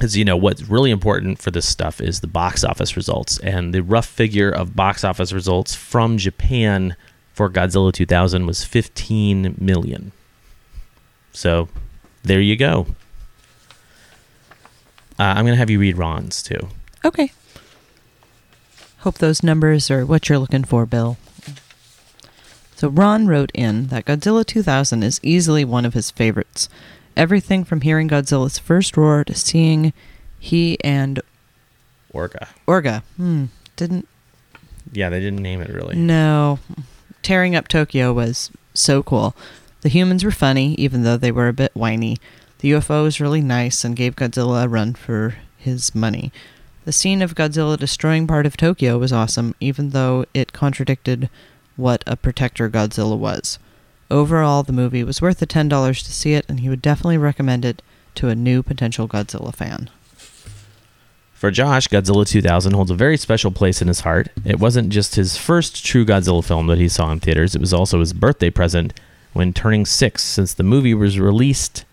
[0.00, 3.74] because you know what's really important for this stuff is the box office results, and
[3.74, 6.96] the rough figure of box office results from Japan
[7.34, 10.12] for Godzilla 2000 was 15 million.
[11.32, 11.68] So,
[12.22, 12.86] there you go.
[15.18, 16.68] Uh, I'm gonna have you read Ron's too.
[17.04, 17.30] Okay.
[19.00, 21.16] Hope those numbers are what you're looking for, Bill.
[22.76, 26.68] So Ron wrote in that Godzilla 2000 is easily one of his favorites.
[27.16, 29.92] Everything from hearing Godzilla's first roar to seeing
[30.38, 31.20] he and
[32.14, 32.48] Orga.
[32.66, 33.46] Orga hmm,
[33.76, 34.08] didn't
[34.92, 35.96] Yeah, they didn't name it really.
[35.96, 36.58] no
[37.22, 39.34] tearing up Tokyo was so cool.
[39.82, 42.18] The humans were funny, even though they were a bit whiny.
[42.58, 46.32] The UFO was really nice and gave Godzilla a run for his money.
[46.84, 51.28] The scene of Godzilla destroying part of Tokyo was awesome, even though it contradicted
[51.76, 53.58] what a protector Godzilla was.
[54.10, 55.68] Overall, the movie was worth the $10
[56.02, 57.82] to see it, and he would definitely recommend it
[58.16, 59.90] to a new potential Godzilla fan.
[61.34, 64.28] For Josh, Godzilla 2000 holds a very special place in his heart.
[64.44, 67.72] It wasn't just his first true Godzilla film that he saw in theaters, it was
[67.72, 68.98] also his birthday present
[69.32, 71.84] when turning six, since the movie was released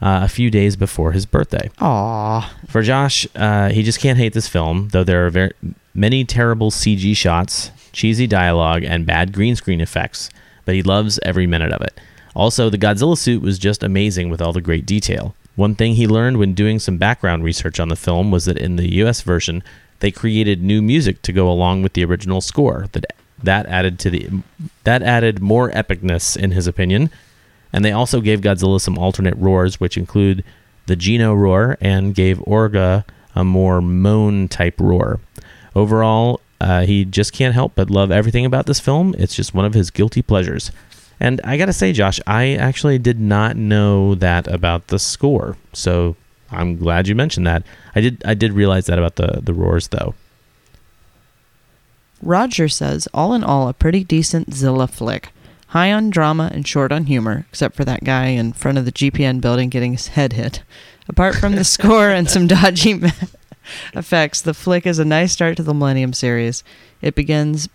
[0.00, 1.70] uh, a few days before his birthday.
[1.78, 2.48] Aww.
[2.68, 5.52] For Josh, uh, he just can't hate this film, though there are very
[5.94, 10.30] many terrible CG shots, cheesy dialogue, and bad green screen effects,
[10.64, 11.98] but he loves every minute of it.
[12.34, 15.34] Also, the Godzilla suit was just amazing with all the great detail.
[15.56, 18.76] One thing he learned when doing some background research on the film was that in
[18.76, 19.62] the US version,
[19.98, 22.86] they created new music to go along with the original score.
[22.92, 23.04] That
[23.42, 24.28] that added to the
[24.84, 27.10] that added more epicness in his opinion.
[27.72, 30.44] And they also gave Godzilla some alternate roars, which include
[30.86, 33.04] the GINO roar and gave Orga
[33.34, 35.20] a more moan type roar.
[35.74, 39.14] Overall, uh, he just can't help but love everything about this film.
[39.18, 40.72] It's just one of his guilty pleasures.
[41.20, 45.56] And I gotta say, Josh, I actually did not know that about the score.
[45.72, 46.16] So
[46.50, 47.62] I'm glad you mentioned that.
[47.94, 50.14] I did I did realize that about the, the roars though.
[52.22, 55.30] Roger says, all in all, a pretty decent Zilla flick.
[55.70, 58.90] High on drama and short on humor, except for that guy in front of the
[58.90, 60.64] GPN building getting his head hit.
[61.08, 63.00] Apart from the score and some dodgy
[63.94, 66.64] effects, the flick is a nice start to the Millennium series.
[67.00, 67.68] It begins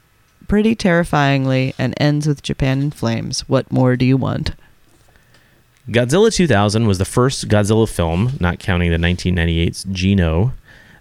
[0.50, 3.48] pretty terrifyingly and ends with Japan in flames.
[3.48, 4.52] What more do you want?
[5.90, 10.52] Godzilla 2000 was the first Godzilla film, not counting the 1998's GINO,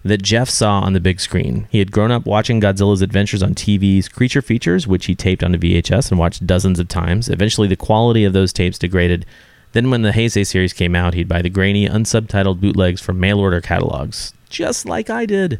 [0.05, 1.67] that Jeff saw on the big screen.
[1.71, 5.57] He had grown up watching Godzilla's adventures on TV's creature features, which he taped onto
[5.57, 7.27] VHS and watched dozens of times.
[7.27, 9.25] Eventually, the quality of those tapes degraded.
[9.71, 13.39] Then, when the Heisei series came out, he'd buy the grainy, unsubtitled bootlegs from mail
[13.39, 15.59] order catalogs, just like I did.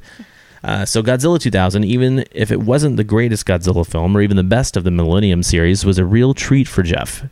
[0.63, 4.43] Uh, so, Godzilla 2000, even if it wasn't the greatest Godzilla film or even the
[4.43, 7.23] best of the Millennium series, was a real treat for Jeff.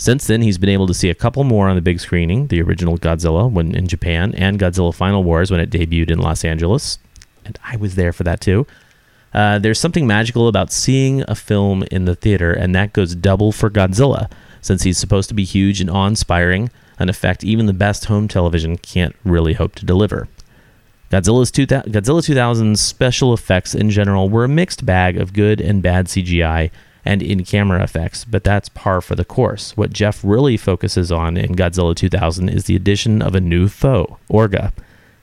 [0.00, 2.62] Since then, he's been able to see a couple more on the big screening the
[2.62, 6.98] original Godzilla when in Japan, and Godzilla Final Wars when it debuted in Los Angeles.
[7.44, 8.66] And I was there for that too.
[9.34, 13.52] Uh, there's something magical about seeing a film in the theater, and that goes double
[13.52, 14.30] for Godzilla,
[14.62, 18.26] since he's supposed to be huge and awe inspiring, an effect even the best home
[18.26, 20.28] television can't really hope to deliver.
[21.10, 25.82] Godzilla's 2000, Godzilla 2000's special effects in general were a mixed bag of good and
[25.82, 26.70] bad CGI
[27.04, 29.76] and in camera effects, but that's par for the course.
[29.76, 34.18] What Jeff really focuses on in Godzilla 2000 is the addition of a new foe,
[34.30, 34.72] Orga.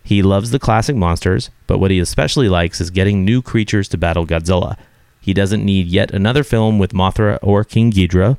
[0.03, 3.97] He loves the classic monsters, but what he especially likes is getting new creatures to
[3.97, 4.77] battle Godzilla.
[5.19, 8.37] He doesn't need yet another film with Mothra or King Ghidorah.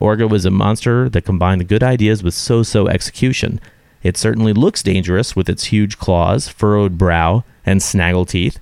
[0.00, 3.60] Orga was a monster that combined good ideas with so so execution.
[4.02, 8.58] It certainly looks dangerous with its huge claws, furrowed brow, and snaggle teeth.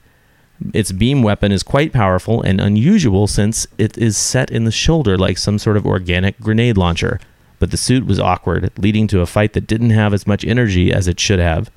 [0.74, 5.16] Its beam weapon is quite powerful and unusual since it is set in the shoulder
[5.16, 7.20] like some sort of organic grenade launcher.
[7.58, 10.92] But the suit was awkward, leading to a fight that didn't have as much energy
[10.92, 11.70] as it should have.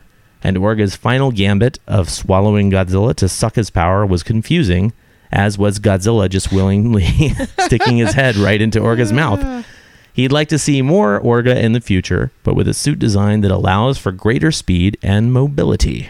[0.43, 4.93] And Orga's final gambit of swallowing Godzilla to suck his power was confusing,
[5.31, 7.05] as was Godzilla just willingly
[7.59, 9.65] sticking his head right into Orga's mouth.
[10.13, 13.51] He'd like to see more Orga in the future, but with a suit design that
[13.51, 16.09] allows for greater speed and mobility.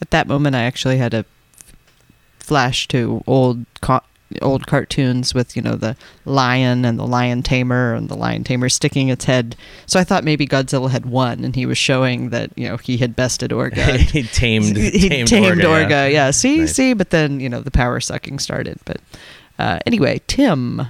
[0.00, 1.24] At that moment, I actually had a
[2.44, 4.00] flash to old co-
[4.42, 8.68] old cartoons with you know the lion and the lion tamer and the lion tamer
[8.68, 9.54] sticking its head.
[9.86, 12.96] So I thought maybe Godzilla had won, and he was showing that you know he
[12.96, 13.96] had bested Orga.
[14.12, 15.86] he tamed, he tamed, tamed, Orga.
[15.86, 15.90] Orga.
[15.90, 16.06] yeah.
[16.08, 16.30] Yeah.
[16.32, 16.74] See, Nice.
[16.74, 18.78] see, but then you know the power sucking started.
[18.84, 19.00] But
[19.58, 20.88] uh, anyway, Tim.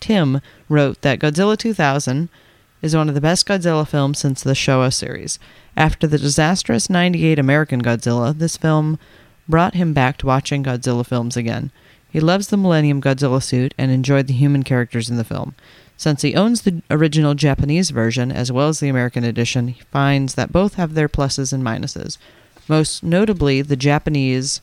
[0.00, 2.28] Tim wrote that Godzilla 2000
[2.82, 5.38] is one of the best Godzilla films since the Showa series.
[5.78, 8.98] After the disastrous 98 American Godzilla, this film
[9.48, 11.70] brought him back to watching Godzilla films again.
[12.10, 15.54] He loves the Millennium Godzilla suit and enjoyed the human characters in the film.
[15.96, 20.34] Since he owns the original Japanese version as well as the American edition, he finds
[20.34, 22.18] that both have their pluses and minuses.
[22.68, 24.60] Most notably, the Japanese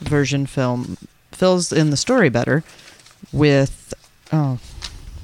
[0.00, 0.96] version film
[1.32, 2.62] fills in the story better
[3.32, 3.94] with
[4.32, 4.58] oh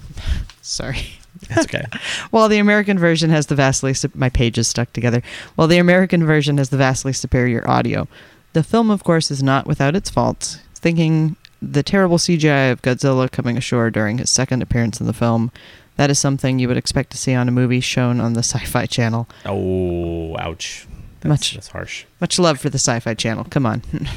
[0.63, 1.85] sorry That's okay.
[2.31, 5.23] while the American version has the vastly sup- my pages stuck together.
[5.55, 8.09] While the American version has the vastly superior audio.
[8.53, 10.59] The film, of course, is not without its faults.
[10.75, 15.53] Thinking the terrible CGI of Godzilla coming ashore during his second appearance in the film,
[15.97, 18.87] that is something you would expect to see on a movie shown on the Sci-Fi
[18.87, 19.29] Channel.
[19.47, 20.87] Oh, ouch.
[21.21, 22.07] That's, Much- that's harsh.
[22.21, 23.45] Much love for the Sci-Fi Channel.
[23.51, 23.83] Come on.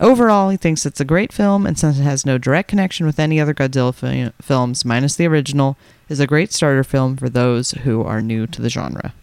[0.00, 3.20] Overall, he thinks it's a great film, and since it has no direct connection with
[3.20, 5.76] any other Godzilla fi- films, minus the original,
[6.08, 9.14] is a great starter film for those who are new to the genre.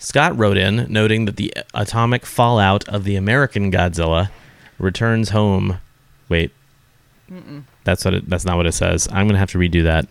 [0.00, 4.30] Scott wrote in, noting that the atomic fallout of the American Godzilla
[4.78, 5.78] returns home.
[6.28, 6.50] Wait,
[7.84, 9.06] that's what it, that's not what it says.
[9.12, 10.06] I'm gonna have to redo that.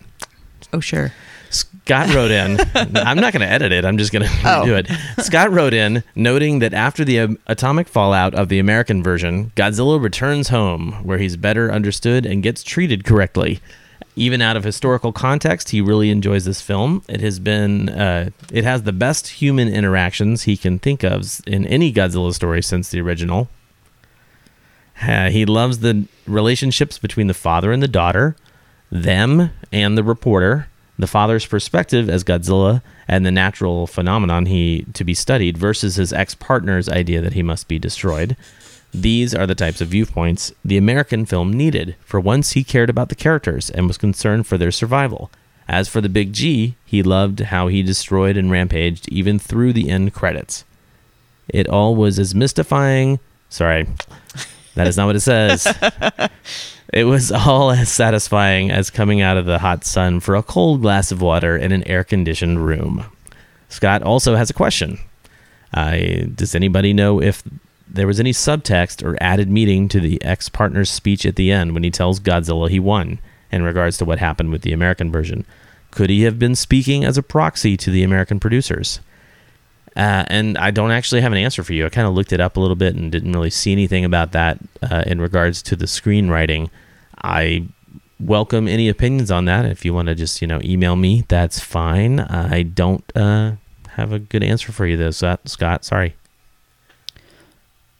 [0.72, 1.12] Oh, sure.
[1.50, 2.60] Scott wrote in.
[2.76, 3.84] I'm not going to edit it.
[3.84, 4.66] I'm just going to Oh.
[4.66, 4.88] do it.
[5.18, 10.00] Scott wrote in, noting that after the um, atomic fallout of the American version, Godzilla
[10.00, 13.62] returns home, where he's better understood and gets treated correctly.
[14.16, 17.04] Even out of historical context, he really enjoys this film.
[17.08, 21.66] It has been, uh, it has the best human interactions he can think of in
[21.66, 23.50] any Godzilla story since the original.
[25.02, 28.36] Uh, he loves the relationships between the father and the daughter,
[28.92, 35.06] them and the reporter, the father's perspective as Godzilla and the natural phenomenon he to
[35.06, 38.36] be studied versus his ex-partner's idea that he must be destroyed.
[38.94, 41.96] These are the types of viewpoints the American film needed.
[42.06, 45.30] For once he cared about the characters and was concerned for their survival.
[45.68, 49.90] As for the Big G, he loved how he destroyed and rampaged even through the
[49.90, 50.66] end credits.
[51.48, 53.20] It all was as mystifying.
[53.50, 53.88] Sorry,
[54.76, 55.68] that is not what it says.
[56.92, 60.82] It was all as satisfying as coming out of the hot sun for a cold
[60.82, 63.06] glass of water in an air conditioned room.
[63.70, 64.98] Scott also has a question.
[65.72, 65.98] Uh,
[66.34, 67.44] does anybody know if
[67.90, 71.74] there was any subtext or added meaning to the ex partner's speech at the end
[71.74, 73.20] when he tells Godzilla he won
[73.52, 75.46] in regards to what happened with the American version?
[75.92, 79.00] Could he have been speaking as a proxy to the American producers?
[79.96, 81.86] Uh, and I don't actually have an answer for you.
[81.86, 84.32] I kind of looked it up a little bit and didn't really see anything about
[84.34, 86.70] that uh, in regards to the screenwriting.
[87.24, 87.68] I
[88.20, 89.66] welcome any opinions on that.
[89.66, 92.20] If you want to just you know email me, that's fine.
[92.20, 93.54] I don't uh,
[93.90, 95.50] have a good answer for you though, Scott.
[95.50, 96.16] Scott, sorry.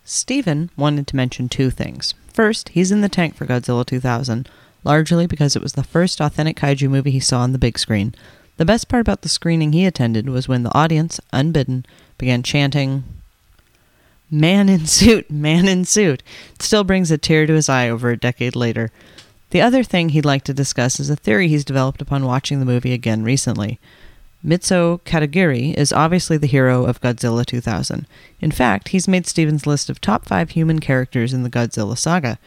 [0.10, 2.16] Steven wanted to mention two things.
[2.34, 4.50] First, he's in the tank for Godzilla 2000,
[4.84, 8.16] largely because it was the first authentic kaiju movie he saw on the big screen.
[8.58, 11.86] The best part about the screening he attended was when the audience, unbidden,
[12.18, 13.04] began chanting,
[14.32, 16.24] Man in suit, man in suit.
[16.56, 18.92] It still brings a tear to his eye over a decade later.
[19.52, 22.66] The other thing he'd like to discuss is a theory he's developed upon watching the
[22.66, 23.80] movie again recently.
[24.46, 28.08] Mitsuo Katagiri is obviously the hero of Godzilla 2000.
[28.40, 32.40] In fact, he's made Steven's list of top five human characters in the Godzilla saga.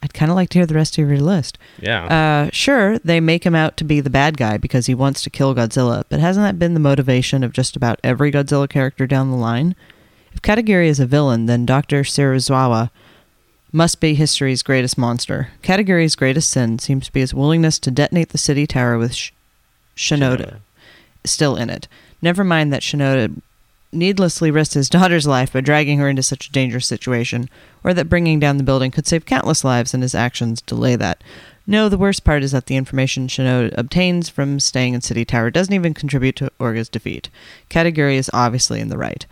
[0.00, 1.58] I'd kind of like to hear the rest of your list.
[1.80, 2.04] Yeah.
[2.46, 5.30] Uh, sure, they make him out to be the bad guy because he wants to
[5.30, 9.32] kill Godzilla, but hasn't that been the motivation of just about every Godzilla character down
[9.32, 9.74] the line?
[10.32, 12.02] If Katagiri is a villain, then Dr.
[12.02, 12.90] Serizawa
[13.72, 15.48] must be history's greatest monster.
[15.64, 19.32] Katagiri's greatest sin seems to be his willingness to detonate the city tower with sh-
[19.96, 20.60] Shinoda
[21.30, 21.88] still in it.
[22.20, 23.40] Never mind that Shinoda
[23.92, 27.48] needlessly risked his daughter's life by dragging her into such a dangerous situation,
[27.84, 31.22] or that bringing down the building could save countless lives and his actions delay that.
[31.66, 35.50] No, the worst part is that the information Shinoda obtains from staying in City Tower
[35.50, 37.28] doesn't even contribute to Orga's defeat.
[37.68, 39.26] Katagiri is obviously in the right.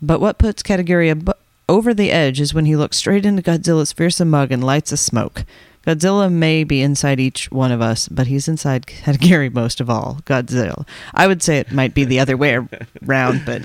[0.00, 1.36] But what puts Katagiri ab-
[1.68, 4.96] over the edge is when he looks straight into Godzilla's fearsome mug and lights a
[4.96, 5.44] smoke.
[5.86, 10.18] Godzilla may be inside each one of us, but he's inside Katagiri most of all.
[10.24, 10.86] Godzilla.
[11.14, 12.58] I would say it might be the other way
[13.06, 13.62] around, but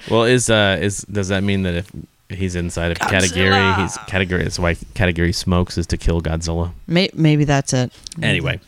[0.10, 1.90] Well, is uh is does that mean that if
[2.28, 6.72] he's inside of Katagiri, he's Katagiri is why Katagiri smokes is to kill Godzilla?
[6.86, 7.92] may- maybe that's it.
[8.22, 8.60] Anyway,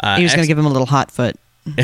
[0.00, 1.36] uh, he was going to give him a little hot foot.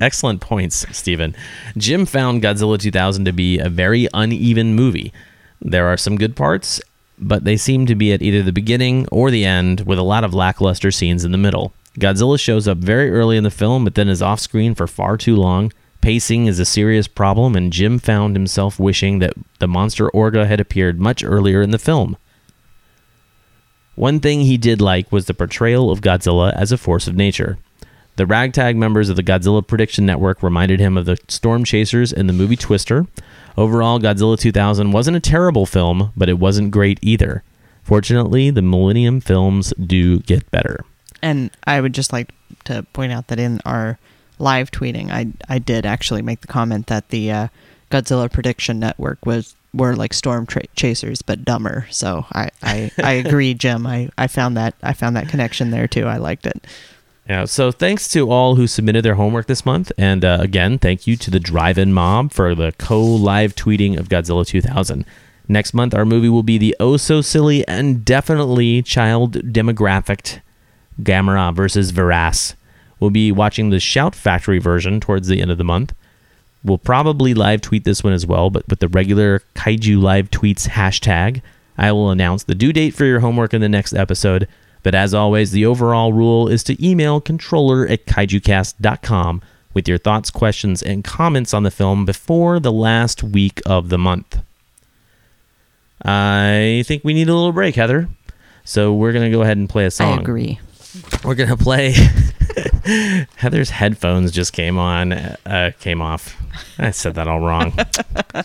[0.00, 1.34] Excellent points, Stephen.
[1.76, 5.12] Jim found Godzilla 2000 to be a very uneven movie.
[5.60, 6.80] There are some good parts,
[7.22, 10.24] but they seem to be at either the beginning or the end, with a lot
[10.24, 11.72] of lackluster scenes in the middle.
[11.98, 15.16] Godzilla shows up very early in the film, but then is off screen for far
[15.16, 15.72] too long.
[16.00, 20.58] Pacing is a serious problem, and Jim found himself wishing that the monster Orga had
[20.58, 22.16] appeared much earlier in the film.
[23.94, 27.58] One thing he did like was the portrayal of Godzilla as a force of nature.
[28.16, 32.26] The ragtag members of the Godzilla Prediction Network reminded him of the Storm Chasers in
[32.26, 33.06] the movie Twister.
[33.56, 37.42] Overall, Godzilla 2000 wasn't a terrible film, but it wasn't great either.
[37.82, 40.84] Fortunately, the Millennium films do get better.
[41.22, 42.32] And I would just like
[42.64, 43.98] to point out that in our
[44.38, 47.48] live tweeting, I I did actually make the comment that the uh,
[47.90, 51.86] Godzilla Prediction Network was were like storm tra- chasers but dumber.
[51.90, 53.86] So I I, I agree, Jim.
[53.86, 56.06] I, I found that I found that connection there too.
[56.06, 56.64] I liked it.
[57.32, 59.90] Yeah, so thanks to all who submitted their homework this month.
[59.96, 63.98] And uh, again, thank you to the Drive In Mob for the co live tweeting
[63.98, 65.06] of Godzilla 2000.
[65.48, 70.42] Next month, our movie will be the oh so silly and definitely child demographic
[71.00, 72.54] Gamera versus Viras.
[73.00, 75.94] We'll be watching the Shout Factory version towards the end of the month.
[76.62, 80.68] We'll probably live tweet this one as well, but with the regular Kaiju Live Tweets
[80.68, 81.40] hashtag.
[81.78, 84.46] I will announce the due date for your homework in the next episode.
[84.82, 89.42] But as always, the overall rule is to email controller at kaijucast.com
[89.74, 93.98] with your thoughts, questions, and comments on the film before the last week of the
[93.98, 94.40] month.
[96.04, 98.08] I think we need a little break, Heather.
[98.64, 100.18] So we're going to go ahead and play a song.
[100.18, 100.60] I agree.
[101.24, 101.94] We're going to play.
[103.36, 106.36] Heather's headphones just came on, uh, came off.
[106.78, 107.76] I said that all wrong.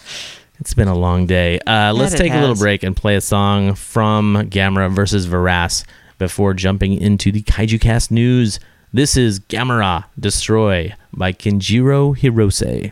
[0.59, 1.59] It's been a long day.
[1.59, 5.85] Uh, let's take a little break and play a song from Gamera versus Viras
[6.18, 8.60] before jumping into the Kaiju Cast news.
[8.94, 12.91] This is Gamera Destroy by Kenjiro Hirose.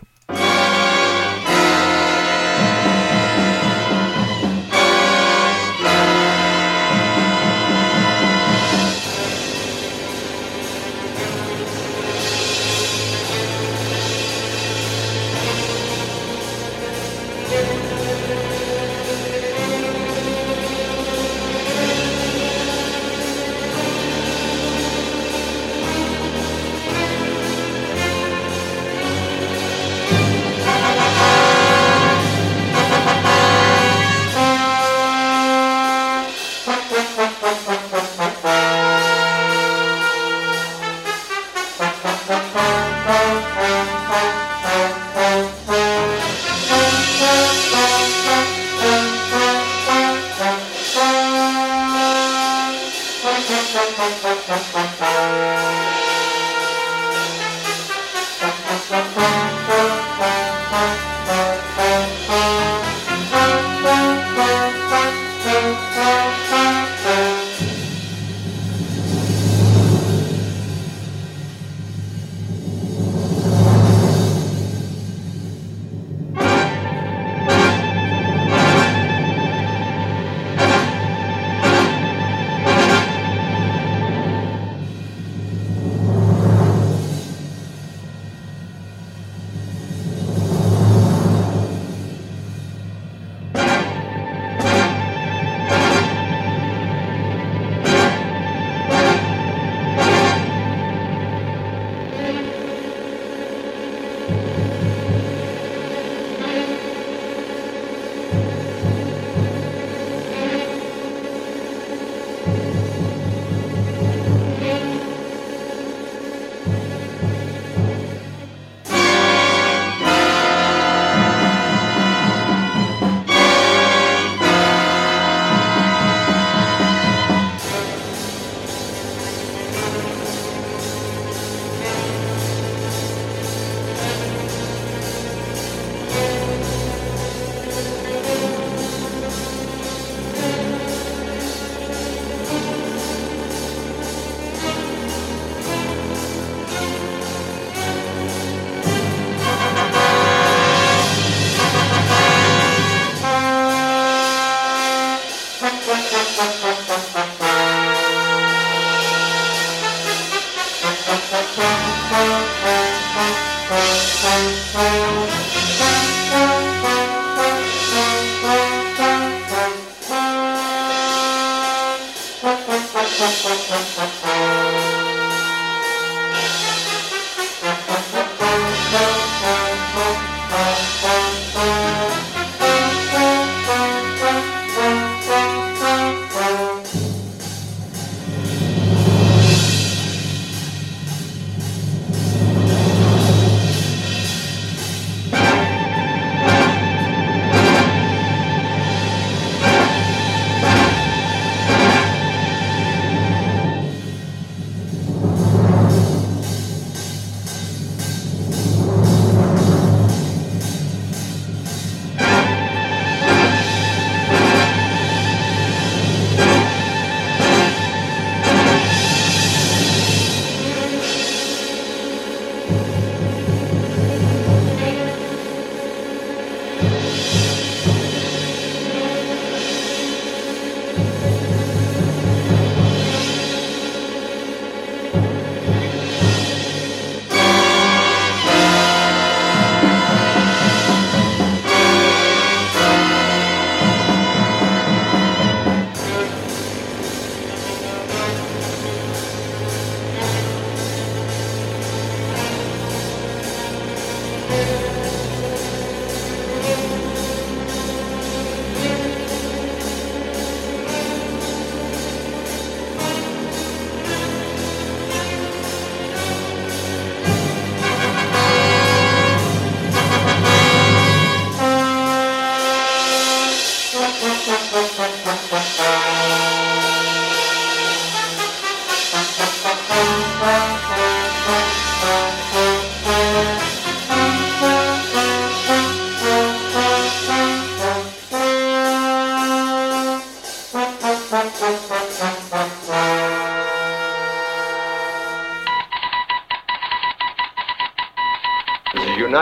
[162.26, 162.65] This is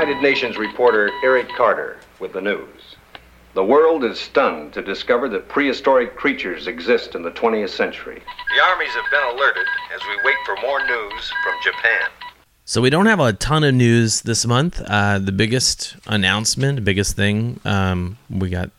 [0.04, 2.98] United Nations reporter Eric Carter with the news.
[3.54, 8.22] The world is stunned to discover that prehistoric creatures exist in the 20th century.
[8.54, 9.66] The armies have been alerted
[9.96, 12.10] as we wait for more news from Japan.
[12.66, 14.82] So we don't have a ton of news this month.
[14.86, 18.72] Uh, the biggest announcement, biggest thing, um, we got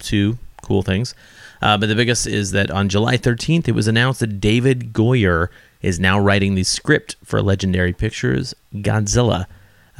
[0.00, 1.14] two cool things.
[1.60, 5.46] Uh, but the biggest is that on July 13th, it was announced that David Goyer
[5.80, 9.46] is now writing the script for Legendary Pictures' Godzilla.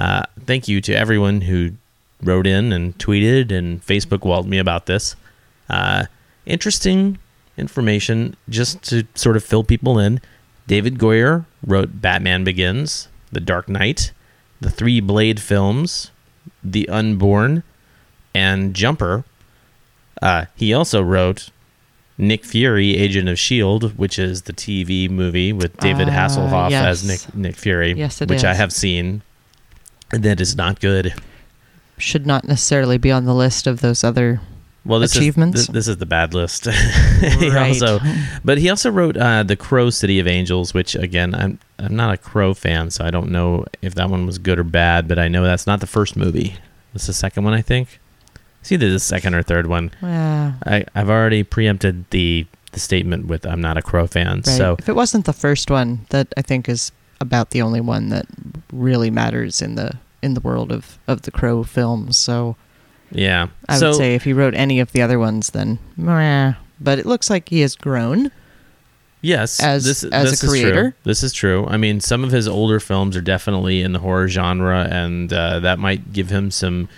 [0.02, 1.70] Uh, thank you to everyone who
[2.22, 5.14] wrote in and tweeted and Facebook walled me about this.
[5.70, 6.06] Uh,
[6.44, 7.18] interesting
[7.56, 10.20] information just to sort of fill people in.
[10.66, 14.12] David Goyer wrote Batman Begins, The Dark Knight,
[14.60, 16.10] the three Blade films,
[16.64, 17.62] The Unborn,
[18.34, 19.24] and Jumper.
[20.20, 21.50] Uh, he also wrote
[22.18, 27.06] Nick Fury, Agent of S.H.I.E.L.D., which is the TV movie with David Uh, Hasselhoff as.
[27.06, 29.22] Nick, Nick Fury, Yes, which I have seen.
[30.12, 31.14] That is not good.
[31.98, 34.40] Should not necessarily be on the list of those other
[34.84, 35.60] Well, this achievements.
[35.60, 36.66] Is, th- this is the bad list.
[37.22, 37.68] Right.
[37.68, 38.00] also,
[38.44, 42.12] but he also wrote uh, the Crow City of Angels, which again, I'm I'm not
[42.12, 45.06] a Crow fan, so I don't know if that one was good or bad.
[45.08, 46.56] But I know that's not the first movie.
[46.94, 48.00] It's the second one, I think.
[48.60, 49.92] It's either the second or third one.
[50.02, 50.54] Yeah.
[50.66, 54.36] I I've already preempted the the statement with I'm not a Crow fan.
[54.38, 54.46] Right.
[54.46, 56.90] So if it wasn't the first one, that I think is
[57.22, 58.26] about the only one that
[58.72, 62.18] really matters in the in the world of of the Crow films.
[62.18, 62.56] So
[63.10, 66.54] yeah, I so, would say if he wrote any of the other ones, then meh.
[66.80, 68.30] But it looks like he has grown.
[69.20, 70.50] Yes, as this, as this a is true.
[70.50, 70.96] creator.
[71.04, 71.64] This is true.
[71.68, 75.60] I mean, some of his older films are definitely in the horror genre, and uh,
[75.60, 76.88] that might give him some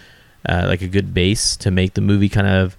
[0.48, 2.78] uh, like a good base to make the movie kind of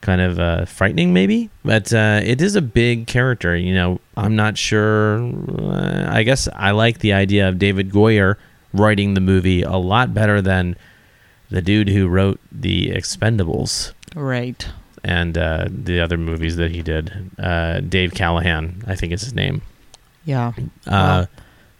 [0.00, 1.50] kind of uh, frightening, maybe.
[1.64, 3.56] But uh, it is a big character.
[3.56, 5.18] You know, I'm not sure.
[5.58, 8.36] Uh, I guess I like the idea of David Goyer
[8.72, 10.76] writing the movie a lot better than
[11.50, 14.66] the dude who wrote the Expendables Right.
[15.04, 17.30] and uh, the other movies that he did.
[17.38, 19.62] Uh, Dave Callaham, I think is his name.
[20.24, 20.52] Yeah.
[20.86, 21.26] Uh,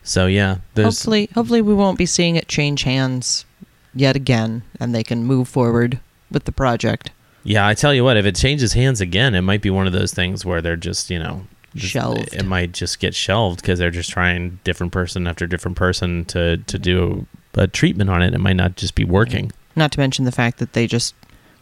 [0.05, 3.45] so yeah, hopefully, hopefully we won't be seeing it change hands
[3.93, 5.99] yet again, and they can move forward
[6.31, 7.11] with the project.
[7.47, 7.67] Yeah.
[7.67, 10.13] I tell you what, if it changes hands again, it might be one of those
[10.13, 12.35] things where they're just you know just- Shelved.
[12.35, 16.59] It might just get shelved because they're just trying different person after different person to
[16.59, 18.35] to do a treatment on it.
[18.35, 19.53] It might not just be working.
[19.75, 21.15] Not to mention the fact that they just,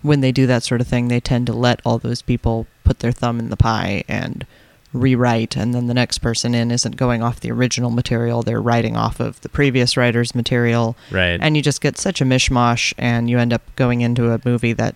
[0.02, 3.00] when they do that sort of thing, they tend to let all those people put
[3.00, 4.46] their thumb in the pie and
[4.92, 8.96] rewrite, and then the next person in isn't going off the original material; they're writing
[8.96, 10.96] off of the previous writer's material.
[11.10, 11.38] Right.
[11.40, 14.72] And you just get such a mishmash, and you end up going into a movie
[14.74, 14.94] that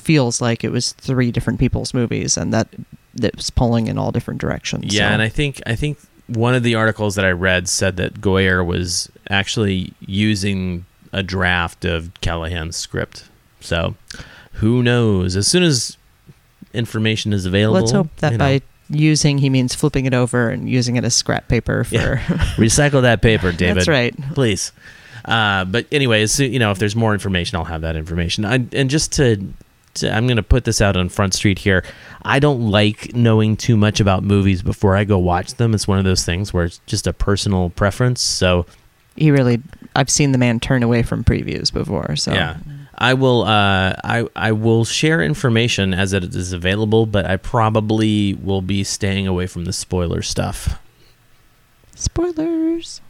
[0.00, 2.68] feels like it was three different people's movies, and that
[3.14, 4.94] that was pulling in all different directions.
[4.94, 5.12] Yeah, so.
[5.12, 8.64] and I think I think one of the articles that I read said that Goyer
[8.64, 13.28] was actually using a draft of Callaham's script.
[13.60, 13.96] So,
[14.54, 15.36] who knows?
[15.36, 15.96] As soon as
[16.72, 20.50] information is available, Let's hope that you know, by using he means flipping it over
[20.50, 21.94] and using it as scrap paper for.
[21.94, 22.16] Yeah.
[22.56, 23.78] recycle that paper, David.
[23.78, 24.14] That's right.
[24.34, 24.72] please.
[25.24, 28.44] Uh, but anyways, you know, if there's more information, I'll have that information.
[28.44, 29.52] I, and just to,
[29.94, 31.84] to, I'm going to put this out on Front Street here.
[32.22, 35.74] I don't like knowing too much about movies before I go watch them.
[35.74, 38.20] It's one of those things where it's just a personal preference.
[38.20, 38.66] So
[39.16, 39.60] he really,
[39.96, 42.16] I've seen the man turn away from previews before.
[42.16, 42.58] So yeah,
[42.96, 43.42] I will.
[43.42, 48.84] Uh, I I will share information as it is available, but I probably will be
[48.84, 50.78] staying away from the spoiler stuff.
[51.94, 53.00] spoilers.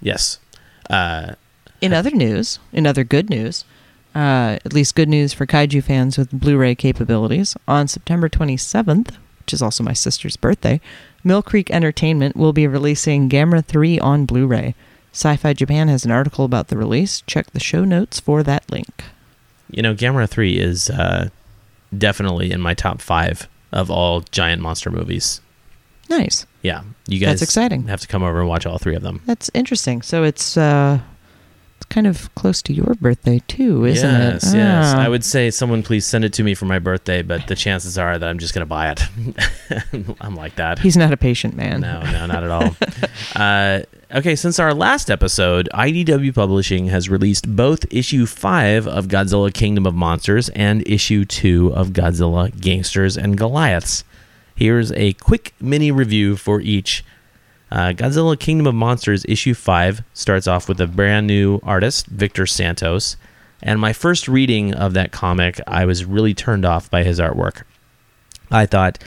[0.00, 0.38] Yes.
[0.90, 1.34] Uh,
[1.80, 3.64] In other news, in other good news,
[4.16, 9.52] uh, at least good news for kaiju fans with Blu-ray capabilities, on September 27th, which
[9.52, 10.80] is also my sister's birthday,
[11.22, 14.74] Mill Creek Entertainment will be releasing Gamera 3 on Blu-ray.
[15.12, 17.22] Sci-Fi Japan has an article about the release.
[17.26, 19.04] Check the show notes for that link.
[19.70, 21.28] you know, Gamera 3 is uh,
[21.96, 25.40] definitely in my top five of all giant monster movies.
[26.08, 26.46] Nice.
[26.62, 27.88] Yeah, you guys That's exciting.
[27.88, 29.20] have to come over and watch all three of them.
[29.26, 30.02] That's interesting.
[30.02, 31.15] So it's uh, it's
[31.88, 34.56] kind of close to your birthday too, isn't yes, it?
[34.56, 34.94] yes.
[34.94, 35.00] Ah.
[35.00, 37.96] I would say someone please send it to me for my birthday, but the chances
[37.96, 40.16] are that I'm just going to buy it.
[40.20, 40.78] I'm like that.
[40.78, 41.80] He's not a patient man.
[41.80, 42.76] No, no, not at all.
[43.36, 43.80] uh,
[44.14, 49.86] okay, since our last episode, IDW Publishing has released both issue 5 of Godzilla Kingdom
[49.86, 54.04] of Monsters and issue 2 of Godzilla Gangsters and Goliaths.
[54.54, 57.04] Here's a quick mini review for each.
[57.70, 62.46] Uh, Godzilla Kingdom of Monsters issue 5 starts off with a brand new artist, Victor
[62.46, 63.16] Santos.
[63.62, 67.62] And my first reading of that comic, I was really turned off by his artwork.
[68.50, 69.02] I thought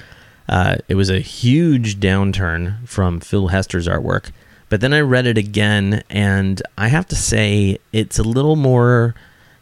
[0.50, 4.32] uh, it was a huge downturn from Phil Hester's artwork.
[4.68, 9.16] But then I read it again, and I have to say it's a little more,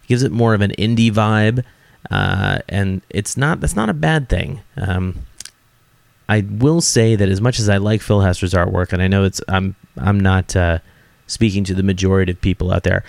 [0.08, 1.64] gives it more of an indie vibe,
[2.12, 4.62] uh, and it's not that's not a bad thing.
[4.76, 5.20] Um,
[6.30, 9.24] I will say that as much as I like Phil Hester's artwork, and I know
[9.24, 10.80] it's I'm I'm not uh,
[11.28, 13.04] speaking to the majority of people out there.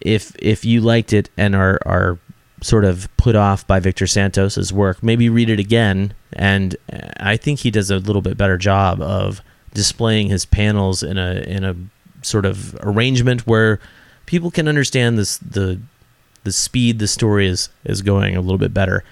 [0.00, 2.18] If if you liked it and are are
[2.60, 6.12] sort of put off by Victor Santos's work, maybe read it again.
[6.32, 6.76] And
[7.20, 9.42] I think he does a little bit better job of
[9.74, 11.76] displaying his panels in a in a
[12.22, 13.78] sort of arrangement where
[14.26, 15.80] people can understand this the
[16.44, 19.04] the speed the story is is going a little bit better.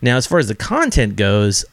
[0.00, 1.64] Now, as far as the content goes,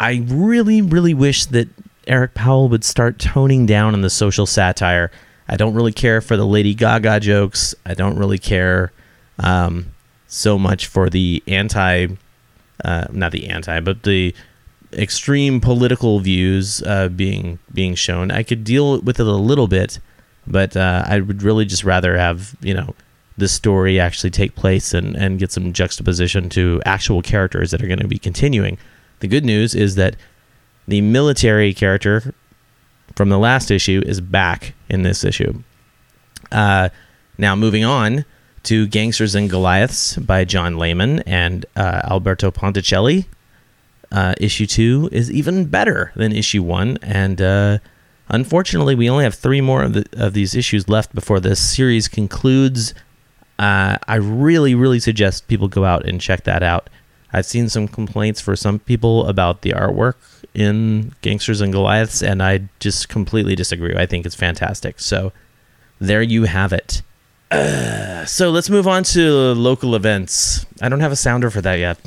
[0.00, 1.68] I really really wish that
[2.06, 5.10] Eric Powell would start toning down on the social satire.
[5.48, 7.74] I don't really care for the Lady Gaga jokes.
[7.84, 8.92] I don't really care
[9.38, 9.92] um,
[10.26, 12.08] so much for the anti,
[12.84, 14.34] uh, not the anti, but the
[14.92, 18.30] extreme political views uh, being being shown.
[18.30, 19.98] I could deal with it a little bit,
[20.46, 22.94] but uh, I would really just rather have you know
[23.36, 27.86] the story actually take place and and get some juxtaposition to actual characters that are
[27.86, 28.78] going to be continuing.
[29.22, 30.16] The good news is that
[30.88, 32.34] the military character
[33.14, 35.62] from the last issue is back in this issue.
[36.50, 36.88] Uh,
[37.38, 38.24] now, moving on
[38.64, 43.26] to Gangsters and Goliaths by John Layman and uh, Alberto Ponticelli.
[44.10, 47.78] Uh, issue two is even better than issue one, and uh,
[48.28, 52.08] unfortunately, we only have three more of, the, of these issues left before this series
[52.08, 52.92] concludes.
[53.56, 56.90] Uh, I really, really suggest people go out and check that out.
[57.32, 60.14] I've seen some complaints for some people about the artwork
[60.54, 63.94] in Gangsters and Goliaths, and I just completely disagree.
[63.96, 65.00] I think it's fantastic.
[65.00, 65.32] So
[65.98, 67.02] there you have it.
[67.50, 70.66] Uh, so let's move on to local events.
[70.80, 71.98] I don't have a sounder for that yet.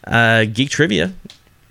[0.04, 1.12] uh, Geek Trivia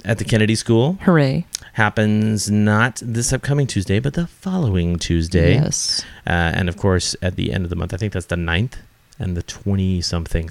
[0.05, 1.45] at the Kennedy School Hooray.
[1.73, 5.55] happens not this upcoming Tuesday, but the following Tuesday.
[5.55, 6.03] Yes.
[6.25, 8.75] Uh, and of course, at the end of the month, I think that's the 9th
[9.19, 10.49] and the 20 something.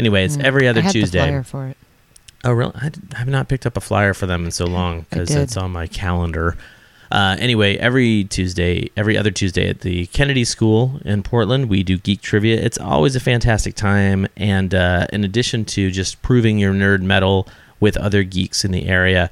[0.00, 1.18] Anyway, it's Mm, every other I had Tuesday.
[1.20, 1.76] The flyer for it.
[2.42, 2.72] Oh, really?
[2.74, 5.72] I have not picked up a flyer for them in so long because it's on
[5.72, 6.56] my calendar.
[7.12, 11.98] Uh, anyway, every Tuesday, every other Tuesday at the Kennedy School in Portland, we do
[11.98, 12.58] geek trivia.
[12.58, 14.26] It's always a fantastic time.
[14.38, 17.46] And uh, in addition to just proving your nerd mettle
[17.78, 19.30] with other geeks in the area,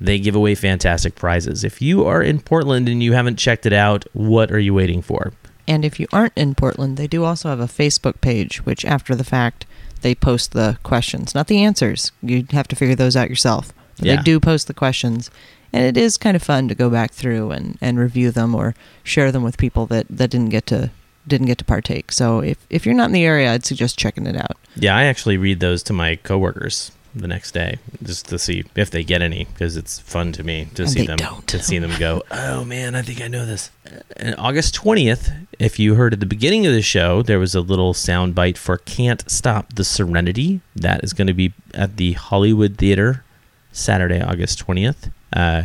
[0.00, 1.62] they give away fantastic prizes.
[1.62, 5.02] If you are in Portland and you haven't checked it out, what are you waiting
[5.02, 5.32] for?
[5.68, 9.14] And if you aren't in Portland, they do also have a Facebook page, which after
[9.14, 9.66] the fact,
[10.02, 12.12] they post the questions, not the answers.
[12.22, 13.72] You have to figure those out yourself.
[13.96, 14.16] But Yeah.
[14.16, 15.30] They do post the questions.
[15.72, 18.74] And it is kind of fun to go back through and, and review them or
[19.04, 20.90] share them with people that, that didn't get to
[21.28, 22.10] didn't get to partake.
[22.10, 24.56] So if, if you're not in the area, I'd suggest checking it out.
[24.74, 28.90] Yeah, I actually read those to my coworkers the next day just to see if
[28.90, 31.46] they get any because it's fun to me to And see them don't.
[31.48, 32.22] to see them go.
[32.30, 33.70] Oh man, I think I know this.
[34.16, 37.60] And August twentieth, if you heard at the beginning of the show, there was a
[37.60, 42.12] little sound bite for "Can't Stop the Serenity." That is going to be at the
[42.12, 43.24] Hollywood Theater
[43.72, 45.10] Saturday, August twentieth.
[45.32, 45.64] Uh,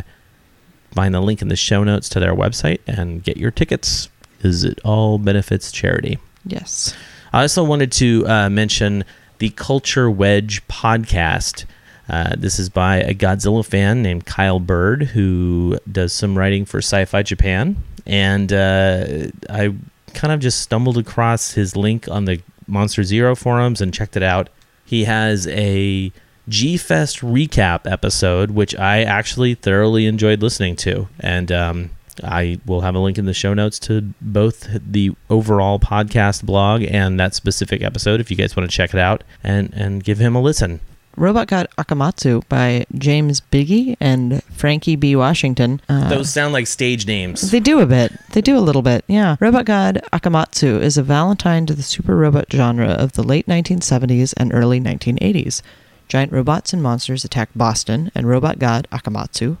[0.92, 4.08] find the link in the show notes to their website and get your tickets.
[4.36, 6.18] Because it all benefits charity.
[6.44, 6.94] Yes.
[7.32, 9.04] I also wanted to uh, mention
[9.38, 11.64] the Culture Wedge podcast.
[12.08, 16.78] Uh, this is by a Godzilla fan named Kyle Bird, who does some writing for
[16.78, 17.76] Sci Fi Japan.
[18.06, 19.74] And uh, I
[20.14, 24.22] kind of just stumbled across his link on the Monster Zero forums and checked it
[24.22, 24.48] out.
[24.84, 26.12] He has a
[26.48, 31.08] G Fest recap episode, which I actually thoroughly enjoyed listening to.
[31.18, 31.90] And um,
[32.24, 36.82] I will have a link in the show notes to both the overall podcast blog
[36.82, 40.18] and that specific episode if you guys want to check it out and, and give
[40.18, 40.80] him a listen.
[41.16, 45.16] Robot God Akamatsu by James Biggie and Frankie B.
[45.16, 45.80] Washington.
[45.88, 47.50] Uh, Those sound like stage names.
[47.50, 48.12] They do a bit.
[48.32, 49.36] They do a little bit, yeah.
[49.40, 54.34] Robot God Akamatsu is a valentine to the super robot genre of the late 1970s
[54.36, 55.62] and early 1980s.
[56.08, 59.56] Giant robots and monsters attack Boston, and Robot God Akamatsu,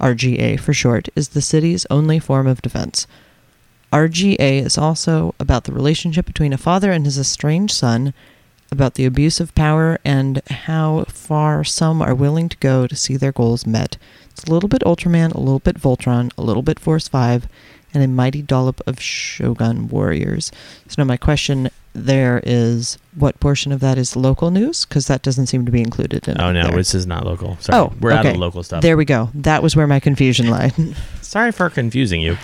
[0.00, 3.06] RGA for short, is the city's only form of defense.
[3.92, 8.12] RGA is also about the relationship between a father and his estranged son,
[8.70, 13.16] about the abuse of power, and how far some are willing to go to see
[13.16, 13.96] their goals met.
[14.30, 17.48] It's a little bit Ultraman, a little bit Voltron, a little bit Force 5,
[17.94, 20.52] and a mighty dollop of Shogun Warriors.
[20.88, 24.84] So now my question there is what portion of that is local news?
[24.84, 26.76] Because that doesn't seem to be included in Oh, no, there.
[26.76, 27.56] this is not local.
[27.60, 27.78] Sorry.
[27.78, 28.82] Oh, We're out of local stuff.
[28.82, 29.30] There we go.
[29.34, 30.74] That was where my confusion lied.
[31.22, 32.36] Sorry for confusing you.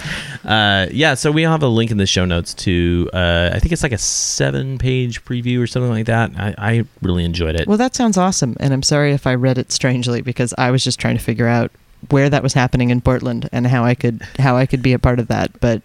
[0.45, 3.73] Uh, yeah, so we have a link in the show notes to, uh, I think
[3.73, 6.33] it's like a seven page preview or something like that.
[6.37, 7.69] I, I really enjoyed it.
[7.69, 10.83] Well, that sounds awesome, and I'm sorry if I read it strangely because I was
[10.83, 11.70] just trying to figure out
[12.11, 14.99] where that was happening in Portland and how I could how I could be a
[14.99, 15.61] part of that.
[15.61, 15.83] But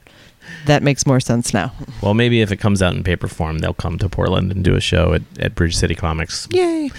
[0.67, 1.73] that makes more sense now.
[2.01, 4.75] Well, maybe if it comes out in paper form, they'll come to Portland and do
[4.75, 6.47] a show at, at Bridge City Comics.
[6.51, 6.91] Yay!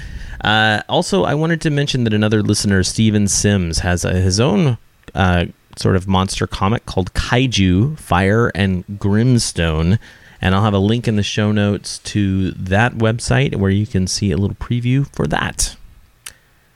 [0.42, 4.78] Uh, also, I wanted to mention that another listener, Steven Sims, has uh his own
[5.14, 5.46] uh,
[5.76, 9.98] sort of monster comic called Kaiju Fire and Grimstone.
[10.40, 14.06] And I'll have a link in the show notes to that website where you can
[14.06, 15.76] see a little preview for that.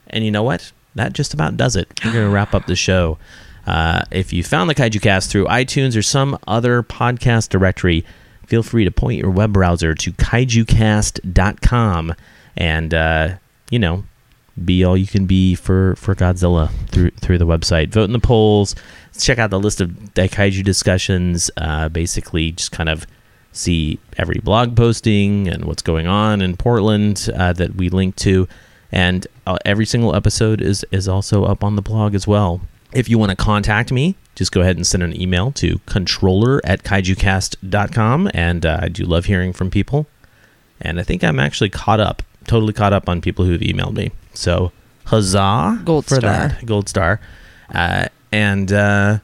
[0.08, 0.72] And you know what?
[0.96, 1.88] That just about does it.
[2.04, 3.18] We're going to wrap up the show.
[3.66, 8.04] Uh, if you found the Kaiju Cast through iTunes or some other podcast directory,
[8.46, 12.14] feel free to point your web browser to kaijucast.com
[12.56, 13.34] and, uh,
[13.70, 14.04] you know,
[14.62, 17.88] be all you can be for, for Godzilla through through the website.
[17.88, 18.74] Vote in the polls.
[19.18, 21.50] Check out the list of kaiju discussions.
[21.56, 23.06] Uh, basically, just kind of
[23.52, 28.48] see every blog posting and what's going on in Portland uh, that we link to.
[28.90, 32.60] And uh, every single episode is, is also up on the blog as well.
[32.94, 36.60] If you want to contact me, just go ahead and send an email to controller
[36.64, 38.30] at kaijucast.com.
[38.34, 40.06] And uh, I do love hearing from people.
[40.80, 44.10] And I think I'm actually caught up, totally caught up on people who've emailed me.
[44.34, 44.72] So
[45.06, 46.48] huzzah Gold for star.
[46.48, 46.66] that.
[46.66, 47.20] Gold star.
[47.72, 49.18] Uh, and uh,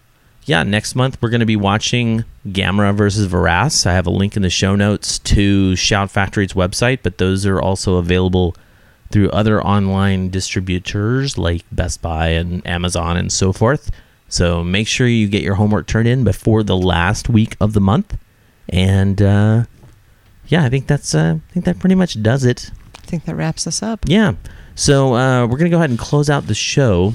[0.44, 3.86] yeah, next month we're going to be watching Gamera versus Viras.
[3.86, 7.60] I have a link in the show notes to Shout Factory's website, but those are
[7.60, 8.54] also available
[9.10, 13.90] through other online distributors like Best Buy and Amazon and so forth.
[14.28, 17.80] So make sure you get your homework turned in before the last week of the
[17.80, 18.18] month.
[18.68, 19.64] And uh,
[20.46, 22.70] yeah, I think that's uh, I think that pretty much does it.
[22.96, 24.00] I think that wraps us up.
[24.06, 24.34] Yeah.
[24.74, 27.14] So uh, we're going to go ahead and close out the show.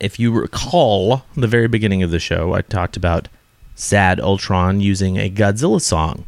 [0.00, 3.28] If you recall the very beginning of the show, I talked about
[3.74, 6.24] Sad Ultron using a Godzilla song.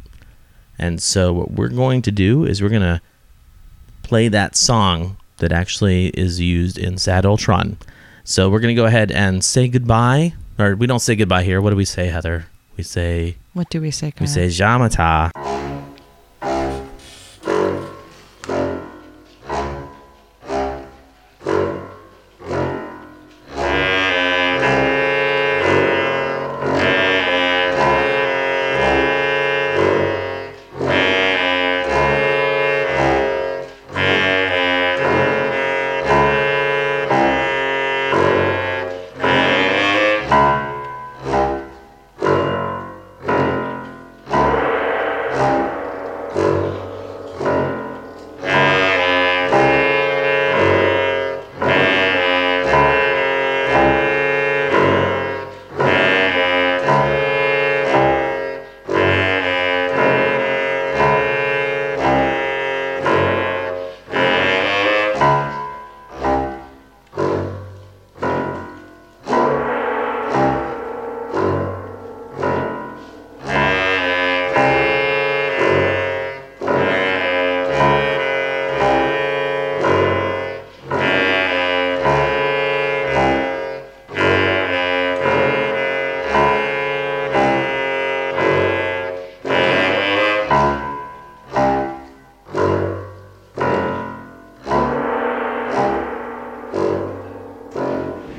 [0.79, 3.01] And so what we're going to do is we're going to
[4.07, 7.77] play that song that actually is used in Sad Ultron.
[8.23, 10.33] So we're going to go ahead and say goodbye.
[10.57, 11.61] Or we don't say goodbye here.
[11.61, 12.47] What do we say, Heather?
[12.77, 15.46] We say What do we say, we say Jamata.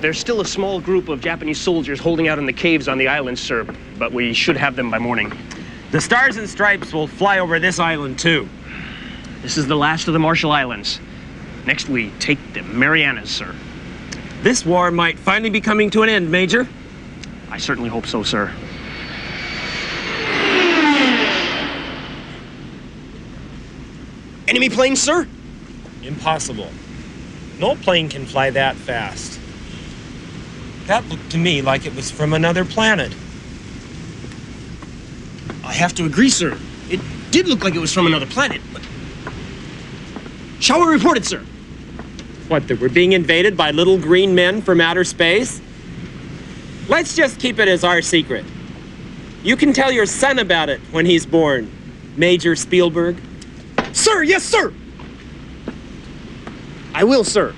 [0.08, 3.08] There's still a small group of Japanese soldiers holding out in the caves on the
[3.08, 3.66] island, sir,
[3.98, 5.30] but we should have them by morning.
[5.90, 8.48] The Stars and Stripes will fly over this island too.
[9.42, 10.98] This is the last of the Marshall Islands.
[11.66, 13.54] Next, we take the Marianas, sir.
[14.40, 16.66] This war might finally be coming to an end, Major.
[17.50, 18.50] I certainly hope so, sir.
[24.48, 25.28] Enemy planes, sir?
[26.02, 26.70] Impossible.
[27.58, 29.37] No plane can fly that fast.
[30.88, 33.14] That looked to me like it was from another planet.
[35.62, 36.58] I have to agree, sir.
[36.88, 36.98] It
[37.30, 38.80] did look like it was from another planet, but.
[40.60, 41.44] Shall we report it, sir?
[42.48, 45.60] What, that we're being invaded by little green men from outer space?
[46.88, 48.46] Let's just keep it as our secret.
[49.42, 51.70] You can tell your son about it when he's born,
[52.16, 53.20] Major Spielberg.
[53.92, 54.72] Sir, yes, sir!
[56.94, 57.54] I will, sir.